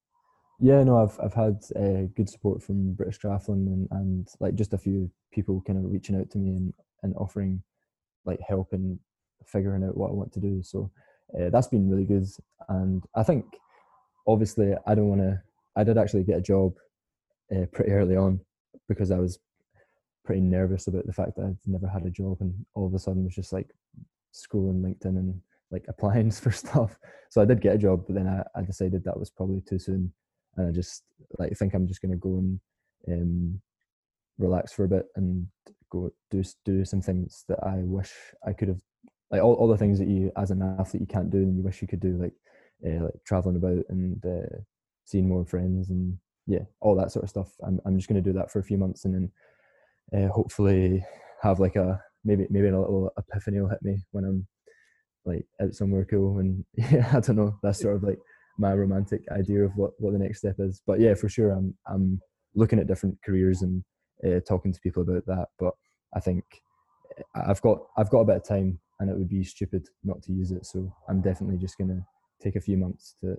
Yeah, 0.59 0.83
no, 0.83 0.97
I've 0.97 1.19
I've 1.23 1.33
had 1.33 1.63
uh, 1.75 2.07
good 2.15 2.29
support 2.29 2.63
from 2.63 2.93
British 2.93 3.19
Triathlon 3.19 3.67
and, 3.67 3.87
and 3.91 4.27
like 4.39 4.55
just 4.55 4.73
a 4.73 4.77
few 4.77 5.11
people 5.31 5.61
kind 5.65 5.77
of 5.77 5.91
reaching 5.91 6.19
out 6.19 6.29
to 6.31 6.37
me 6.37 6.55
and, 6.55 6.73
and 7.03 7.13
offering 7.15 7.61
like 8.25 8.39
help 8.47 8.73
in 8.73 8.99
figuring 9.45 9.83
out 9.83 9.97
what 9.97 10.09
I 10.09 10.13
want 10.13 10.31
to 10.33 10.39
do. 10.39 10.61
So 10.63 10.91
uh, 11.35 11.49
that's 11.49 11.67
been 11.67 11.89
really 11.89 12.05
good. 12.05 12.25
And 12.69 13.03
I 13.15 13.23
think 13.23 13.45
obviously 14.27 14.73
I 14.85 14.95
don't 14.95 15.09
want 15.09 15.21
to. 15.21 15.41
I 15.75 15.83
did 15.83 15.97
actually 15.97 16.23
get 16.23 16.37
a 16.37 16.41
job 16.41 16.73
uh, 17.55 17.65
pretty 17.71 17.91
early 17.91 18.15
on 18.15 18.39
because 18.87 19.11
I 19.11 19.19
was 19.19 19.39
pretty 20.25 20.41
nervous 20.41 20.87
about 20.87 21.05
the 21.05 21.13
fact 21.13 21.35
that 21.35 21.45
I'd 21.45 21.57
never 21.65 21.87
had 21.87 22.05
a 22.05 22.09
job 22.09 22.37
and 22.41 22.53
all 22.73 22.87
of 22.87 22.93
a 22.93 22.99
sudden 22.99 23.23
was 23.23 23.35
just 23.35 23.53
like 23.53 23.69
scrolling 24.33 24.81
LinkedIn 24.81 25.17
and 25.17 25.39
like 25.71 25.85
applying 25.87 26.31
for 26.31 26.51
stuff. 26.51 26.97
So 27.29 27.41
I 27.41 27.45
did 27.45 27.61
get 27.61 27.75
a 27.75 27.79
job, 27.79 28.03
but 28.07 28.15
then 28.15 28.27
I, 28.27 28.43
I 28.59 28.63
decided 28.63 29.03
that 29.03 29.19
was 29.19 29.29
probably 29.29 29.61
too 29.61 29.79
soon 29.79 30.11
and 30.57 30.67
I 30.67 30.71
just 30.71 31.03
like 31.37 31.55
think 31.57 31.73
I'm 31.73 31.87
just 31.87 32.01
gonna 32.01 32.17
go 32.17 32.37
and 32.37 32.59
um, 33.07 33.61
relax 34.37 34.73
for 34.73 34.85
a 34.85 34.89
bit 34.89 35.05
and 35.15 35.47
go 35.89 36.09
do 36.29 36.43
do 36.65 36.83
some 36.83 37.01
things 37.01 37.45
that 37.47 37.59
I 37.63 37.77
wish 37.77 38.11
I 38.45 38.53
could 38.53 38.67
have 38.67 38.81
like 39.31 39.41
all, 39.41 39.53
all 39.53 39.67
the 39.67 39.77
things 39.77 39.99
that 39.99 40.07
you 40.07 40.31
as 40.37 40.51
an 40.51 40.61
athlete 40.79 41.01
you 41.01 41.07
can't 41.07 41.29
do 41.29 41.39
and 41.39 41.57
you 41.57 41.63
wish 41.63 41.81
you 41.81 41.87
could 41.87 41.99
do 41.99 42.17
like 42.17 42.33
uh, 42.85 43.03
like 43.03 43.23
traveling 43.25 43.55
about 43.55 43.83
and 43.89 44.23
uh, 44.25 44.57
seeing 45.05 45.27
more 45.27 45.45
friends 45.45 45.89
and 45.89 46.17
yeah 46.45 46.63
all 46.79 46.95
that 46.95 47.11
sort 47.11 47.23
of 47.23 47.29
stuff 47.29 47.51
I'm, 47.65 47.79
I'm 47.85 47.97
just 47.97 48.07
going 48.07 48.21
to 48.21 48.29
do 48.29 48.37
that 48.37 48.51
for 48.51 48.59
a 48.59 48.63
few 48.63 48.77
months 48.77 49.05
and 49.05 49.13
then 49.13 49.31
uh, 50.23 50.31
hopefully 50.31 51.03
have 51.41 51.59
like 51.59 51.75
a 51.75 52.01
maybe 52.23 52.47
maybe 52.49 52.67
a 52.67 52.79
little 52.79 53.11
epiphany 53.17 53.59
will 53.59 53.69
hit 53.69 53.81
me 53.81 53.97
when 54.11 54.23
I'm 54.23 54.47
like 55.25 55.45
out 55.61 55.73
somewhere 55.73 56.05
cool 56.05 56.39
and 56.39 56.63
yeah 56.73 57.09
I 57.13 57.19
don't 57.19 57.35
know 57.35 57.57
that's 57.61 57.81
sort 57.81 57.95
of 57.95 58.03
like 58.03 58.19
my 58.57 58.73
romantic 58.73 59.21
idea 59.31 59.63
of 59.63 59.71
what, 59.75 59.91
what 59.99 60.13
the 60.13 60.19
next 60.19 60.39
step 60.39 60.55
is. 60.59 60.81
But 60.85 60.99
yeah, 60.99 61.13
for 61.13 61.29
sure, 61.29 61.51
I'm 61.51 61.75
I'm 61.87 62.19
looking 62.55 62.79
at 62.79 62.87
different 62.87 63.17
careers 63.25 63.61
and 63.61 63.83
talking 64.47 64.73
to 64.73 64.81
people 64.81 65.03
about 65.03 65.25
that. 65.27 65.47
But 65.59 65.73
I 66.15 66.19
think 66.19 66.43
I've 67.35 67.61
got 67.61 67.79
I've 67.97 68.09
got 68.09 68.21
a 68.21 68.25
bit 68.25 68.37
of 68.37 68.47
time, 68.47 68.79
and 68.99 69.09
it 69.09 69.17
would 69.17 69.29
be 69.29 69.43
stupid 69.43 69.87
not 70.03 70.21
to 70.23 70.31
use 70.31 70.51
it. 70.51 70.65
So 70.65 70.91
I'm 71.07 71.21
definitely 71.21 71.57
just 71.57 71.77
gonna 71.77 72.05
take 72.41 72.55
a 72.55 72.61
few 72.61 72.77
months 72.77 73.15
to 73.21 73.35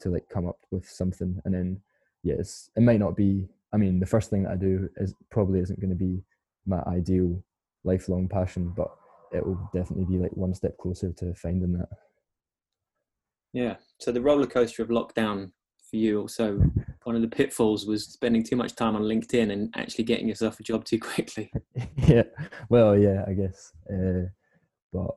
to 0.00 0.10
like 0.10 0.28
come 0.28 0.46
up 0.46 0.58
with 0.70 0.88
something, 0.88 1.40
and 1.44 1.54
then 1.54 1.80
yes, 2.22 2.70
it 2.76 2.82
might 2.82 3.00
not 3.00 3.16
be. 3.16 3.48
I 3.72 3.76
mean, 3.76 4.00
the 4.00 4.06
first 4.06 4.30
thing 4.30 4.44
that 4.44 4.52
I 4.52 4.56
do 4.56 4.88
is 4.96 5.14
probably 5.30 5.60
isn't 5.60 5.78
going 5.78 5.90
to 5.90 5.96
be 5.96 6.22
my 6.66 6.80
ideal 6.86 7.42
lifelong 7.84 8.26
passion, 8.26 8.72
but 8.74 8.90
it 9.30 9.44
will 9.44 9.58
definitely 9.74 10.06
be 10.06 10.18
like 10.18 10.32
one 10.32 10.54
step 10.54 10.78
closer 10.78 11.12
to 11.12 11.34
finding 11.34 11.74
that. 11.74 11.88
Yeah. 13.52 13.76
So 13.98 14.10
the 14.10 14.22
roller 14.22 14.46
coaster 14.46 14.82
of 14.82 14.88
lockdown 14.88 15.52
for 15.90 15.96
you 15.96 16.20
also 16.20 16.60
one 17.04 17.16
of 17.16 17.22
the 17.22 17.28
pitfalls 17.28 17.86
was 17.86 18.04
spending 18.04 18.42
too 18.42 18.56
much 18.56 18.74
time 18.74 18.94
on 18.94 19.02
LinkedIn 19.02 19.50
and 19.50 19.72
actually 19.74 20.04
getting 20.04 20.28
yourself 20.28 20.60
a 20.60 20.62
job 20.62 20.84
too 20.84 20.98
quickly. 20.98 21.50
yeah. 21.96 22.24
Well, 22.68 22.98
yeah, 22.98 23.24
I 23.26 23.32
guess. 23.32 23.72
Uh, 23.90 24.28
but 24.92 25.10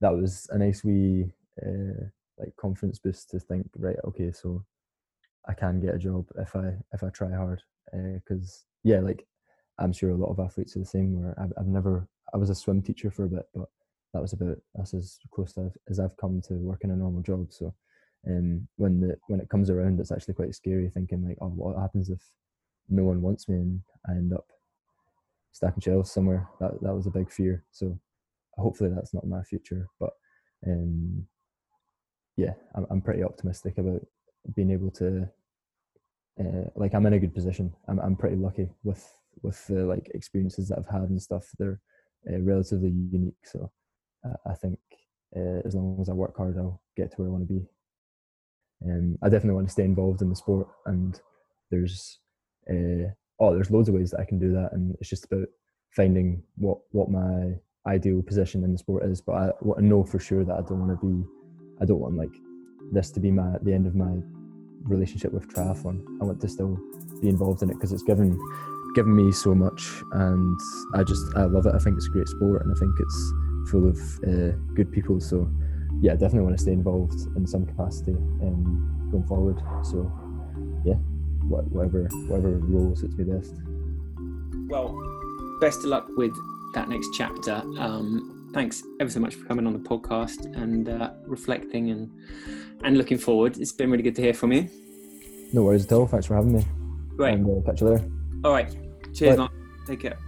that 0.00 0.14
was 0.14 0.48
a 0.50 0.58
nice 0.58 0.84
wee 0.84 1.32
uh, 1.64 2.04
like 2.38 2.54
confidence 2.56 2.98
boost 2.98 3.30
to 3.30 3.38
think, 3.38 3.66
right, 3.76 3.96
okay, 4.04 4.32
so 4.32 4.64
I 5.48 5.54
can 5.54 5.80
get 5.80 5.94
a 5.94 5.98
job 5.98 6.26
if 6.38 6.56
I 6.56 6.74
if 6.92 7.02
I 7.02 7.08
try 7.10 7.30
hard. 7.30 7.62
Because 7.92 8.64
uh, 8.64 8.80
yeah, 8.82 9.00
like 9.00 9.26
I'm 9.78 9.92
sure 9.92 10.10
a 10.10 10.16
lot 10.16 10.30
of 10.30 10.40
athletes 10.40 10.76
are 10.76 10.80
the 10.80 10.86
same. 10.86 11.20
Where 11.20 11.34
I've, 11.38 11.52
I've 11.58 11.66
never 11.66 12.08
I 12.32 12.38
was 12.38 12.50
a 12.50 12.54
swim 12.54 12.82
teacher 12.82 13.10
for 13.10 13.24
a 13.24 13.28
bit, 13.28 13.46
but 13.54 13.68
that 14.12 14.22
was 14.22 14.32
about 14.32 14.56
that's 14.74 14.94
as 14.94 15.18
close 15.32 15.52
to 15.54 15.70
as 15.88 16.00
I've 16.00 16.16
come 16.16 16.40
to 16.48 16.54
working 16.54 16.90
a 16.90 16.96
normal 16.96 17.22
job. 17.22 17.48
So 17.50 17.74
um, 18.26 18.66
when 18.76 19.00
the 19.00 19.16
when 19.28 19.40
it 19.40 19.48
comes 19.48 19.70
around, 19.70 20.00
it's 20.00 20.12
actually 20.12 20.34
quite 20.34 20.54
scary 20.54 20.90
thinking 20.90 21.26
like, 21.26 21.38
oh, 21.40 21.48
what 21.48 21.78
happens 21.78 22.10
if 22.10 22.20
no 22.88 23.04
one 23.04 23.22
wants 23.22 23.48
me 23.48 23.56
and 23.56 23.80
I 24.08 24.12
end 24.12 24.32
up 24.32 24.46
stacking 25.52 25.80
shelves 25.80 26.10
somewhere? 26.10 26.48
That 26.60 26.80
that 26.82 26.94
was 26.94 27.06
a 27.06 27.10
big 27.10 27.30
fear. 27.30 27.64
So 27.70 27.98
hopefully 28.56 28.90
that's 28.94 29.14
not 29.14 29.26
my 29.26 29.42
future. 29.42 29.88
But 30.00 30.10
um, 30.66 31.26
yeah, 32.36 32.54
I'm 32.74 32.86
I'm 32.90 33.00
pretty 33.00 33.22
optimistic 33.22 33.78
about 33.78 34.06
being 34.54 34.70
able 34.70 34.90
to. 34.92 35.28
Uh, 36.40 36.68
like 36.74 36.94
I'm 36.94 37.06
in 37.06 37.12
a 37.12 37.18
good 37.18 37.34
position. 37.34 37.72
I'm 37.88 38.00
I'm 38.00 38.16
pretty 38.16 38.36
lucky 38.36 38.68
with 38.82 39.06
with 39.42 39.64
the 39.66 39.84
like 39.84 40.10
experiences 40.14 40.68
that 40.68 40.78
I've 40.78 40.92
had 40.92 41.08
and 41.08 41.22
stuff. 41.22 41.44
They're 41.58 41.80
uh, 42.28 42.40
relatively 42.40 42.90
unique. 42.90 43.44
So 43.44 43.70
I 44.46 44.54
think 44.54 44.78
uh, 45.36 45.60
as 45.64 45.74
long 45.74 45.98
as 46.00 46.08
I 46.08 46.12
work 46.12 46.36
hard, 46.36 46.56
I'll 46.58 46.80
get 46.96 47.10
to 47.10 47.16
where 47.16 47.28
I 47.28 47.32
want 47.32 47.48
to 47.48 47.54
be. 47.54 47.66
Um, 48.84 49.18
I 49.22 49.28
definitely 49.28 49.54
want 49.54 49.68
to 49.68 49.72
stay 49.72 49.84
involved 49.84 50.22
in 50.22 50.30
the 50.30 50.36
sport, 50.36 50.68
and 50.86 51.20
there's 51.70 52.18
uh, 52.70 53.10
oh, 53.40 53.54
there's 53.54 53.70
loads 53.70 53.88
of 53.88 53.94
ways 53.94 54.10
that 54.10 54.20
I 54.20 54.24
can 54.24 54.38
do 54.38 54.52
that, 54.52 54.70
and 54.72 54.94
it's 55.00 55.10
just 55.10 55.24
about 55.24 55.48
finding 55.90 56.42
what 56.56 56.78
what 56.90 57.10
my 57.10 57.54
ideal 57.86 58.22
position 58.22 58.64
in 58.64 58.72
the 58.72 58.78
sport 58.78 59.04
is. 59.04 59.20
But 59.20 59.32
I 59.32 59.50
to 59.78 59.84
know 59.84 60.04
for 60.04 60.18
sure 60.18 60.44
that 60.44 60.54
I 60.54 60.62
don't 60.62 60.86
want 60.86 61.00
to 61.00 61.06
be, 61.06 61.24
I 61.80 61.84
don't 61.84 62.00
want 62.00 62.16
like 62.16 62.34
this 62.92 63.10
to 63.12 63.20
be 63.20 63.30
my 63.30 63.56
the 63.62 63.72
end 63.72 63.86
of 63.86 63.94
my 63.94 64.16
relationship 64.84 65.32
with 65.32 65.48
triathlon. 65.48 66.04
I 66.20 66.24
want 66.24 66.40
to 66.40 66.48
still 66.48 66.78
be 67.20 67.28
involved 67.28 67.62
in 67.62 67.70
it 67.70 67.74
because 67.74 67.92
it's 67.92 68.02
given 68.02 68.38
given 68.94 69.14
me 69.14 69.32
so 69.32 69.54
much, 69.54 69.88
and 70.12 70.60
I 70.94 71.02
just 71.02 71.24
I 71.36 71.44
love 71.44 71.66
it. 71.66 71.74
I 71.74 71.78
think 71.78 71.96
it's 71.96 72.06
a 72.06 72.10
great 72.10 72.28
sport, 72.28 72.62
and 72.62 72.72
I 72.72 72.78
think 72.78 72.92
it's 72.98 73.32
full 73.70 73.88
of 73.88 73.98
uh, 74.26 74.56
good 74.74 74.92
people. 74.92 75.20
So 75.20 75.50
yeah, 76.00 76.12
definitely 76.12 76.40
want 76.40 76.56
to 76.56 76.62
stay 76.62 76.72
involved 76.72 77.18
in 77.36 77.46
some 77.46 77.66
capacity 77.66 78.12
um, 78.12 79.08
going 79.10 79.24
forward. 79.24 79.60
So 79.84 80.10
yeah, 80.84 80.94
whatever 81.48 82.08
whatever 82.28 82.58
role 82.58 82.94
suits 82.94 83.16
me 83.16 83.24
best. 83.24 83.54
Well, 84.68 84.98
best 85.60 85.78
of 85.80 85.86
luck 85.86 86.06
with 86.16 86.34
that 86.74 86.88
next 86.88 87.08
chapter. 87.14 87.62
Um, 87.78 88.50
thanks 88.52 88.82
ever 89.00 89.10
so 89.10 89.20
much 89.20 89.34
for 89.34 89.44
coming 89.46 89.66
on 89.66 89.72
the 89.72 89.78
podcast 89.78 90.44
and 90.54 90.88
uh, 90.88 91.10
reflecting 91.26 91.90
and 91.90 92.10
and 92.82 92.98
looking 92.98 93.18
forward. 93.18 93.58
It's 93.58 93.72
been 93.72 93.90
really 93.90 94.02
good 94.02 94.16
to 94.16 94.22
hear 94.22 94.34
from 94.34 94.52
you. 94.52 94.68
No 95.52 95.62
worries 95.62 95.86
at 95.86 95.92
all. 95.92 96.06
Thanks 96.06 96.26
for 96.26 96.34
having 96.34 96.52
me. 96.52 96.64
Great. 97.16 97.34
And 97.34 97.46
uh, 97.46 97.64
catch 97.64 97.80
you 97.80 97.88
later. 97.88 98.10
All 98.44 98.52
right. 98.52 98.76
Cheers. 99.14 99.40
Take 99.86 100.00
care. 100.00 100.18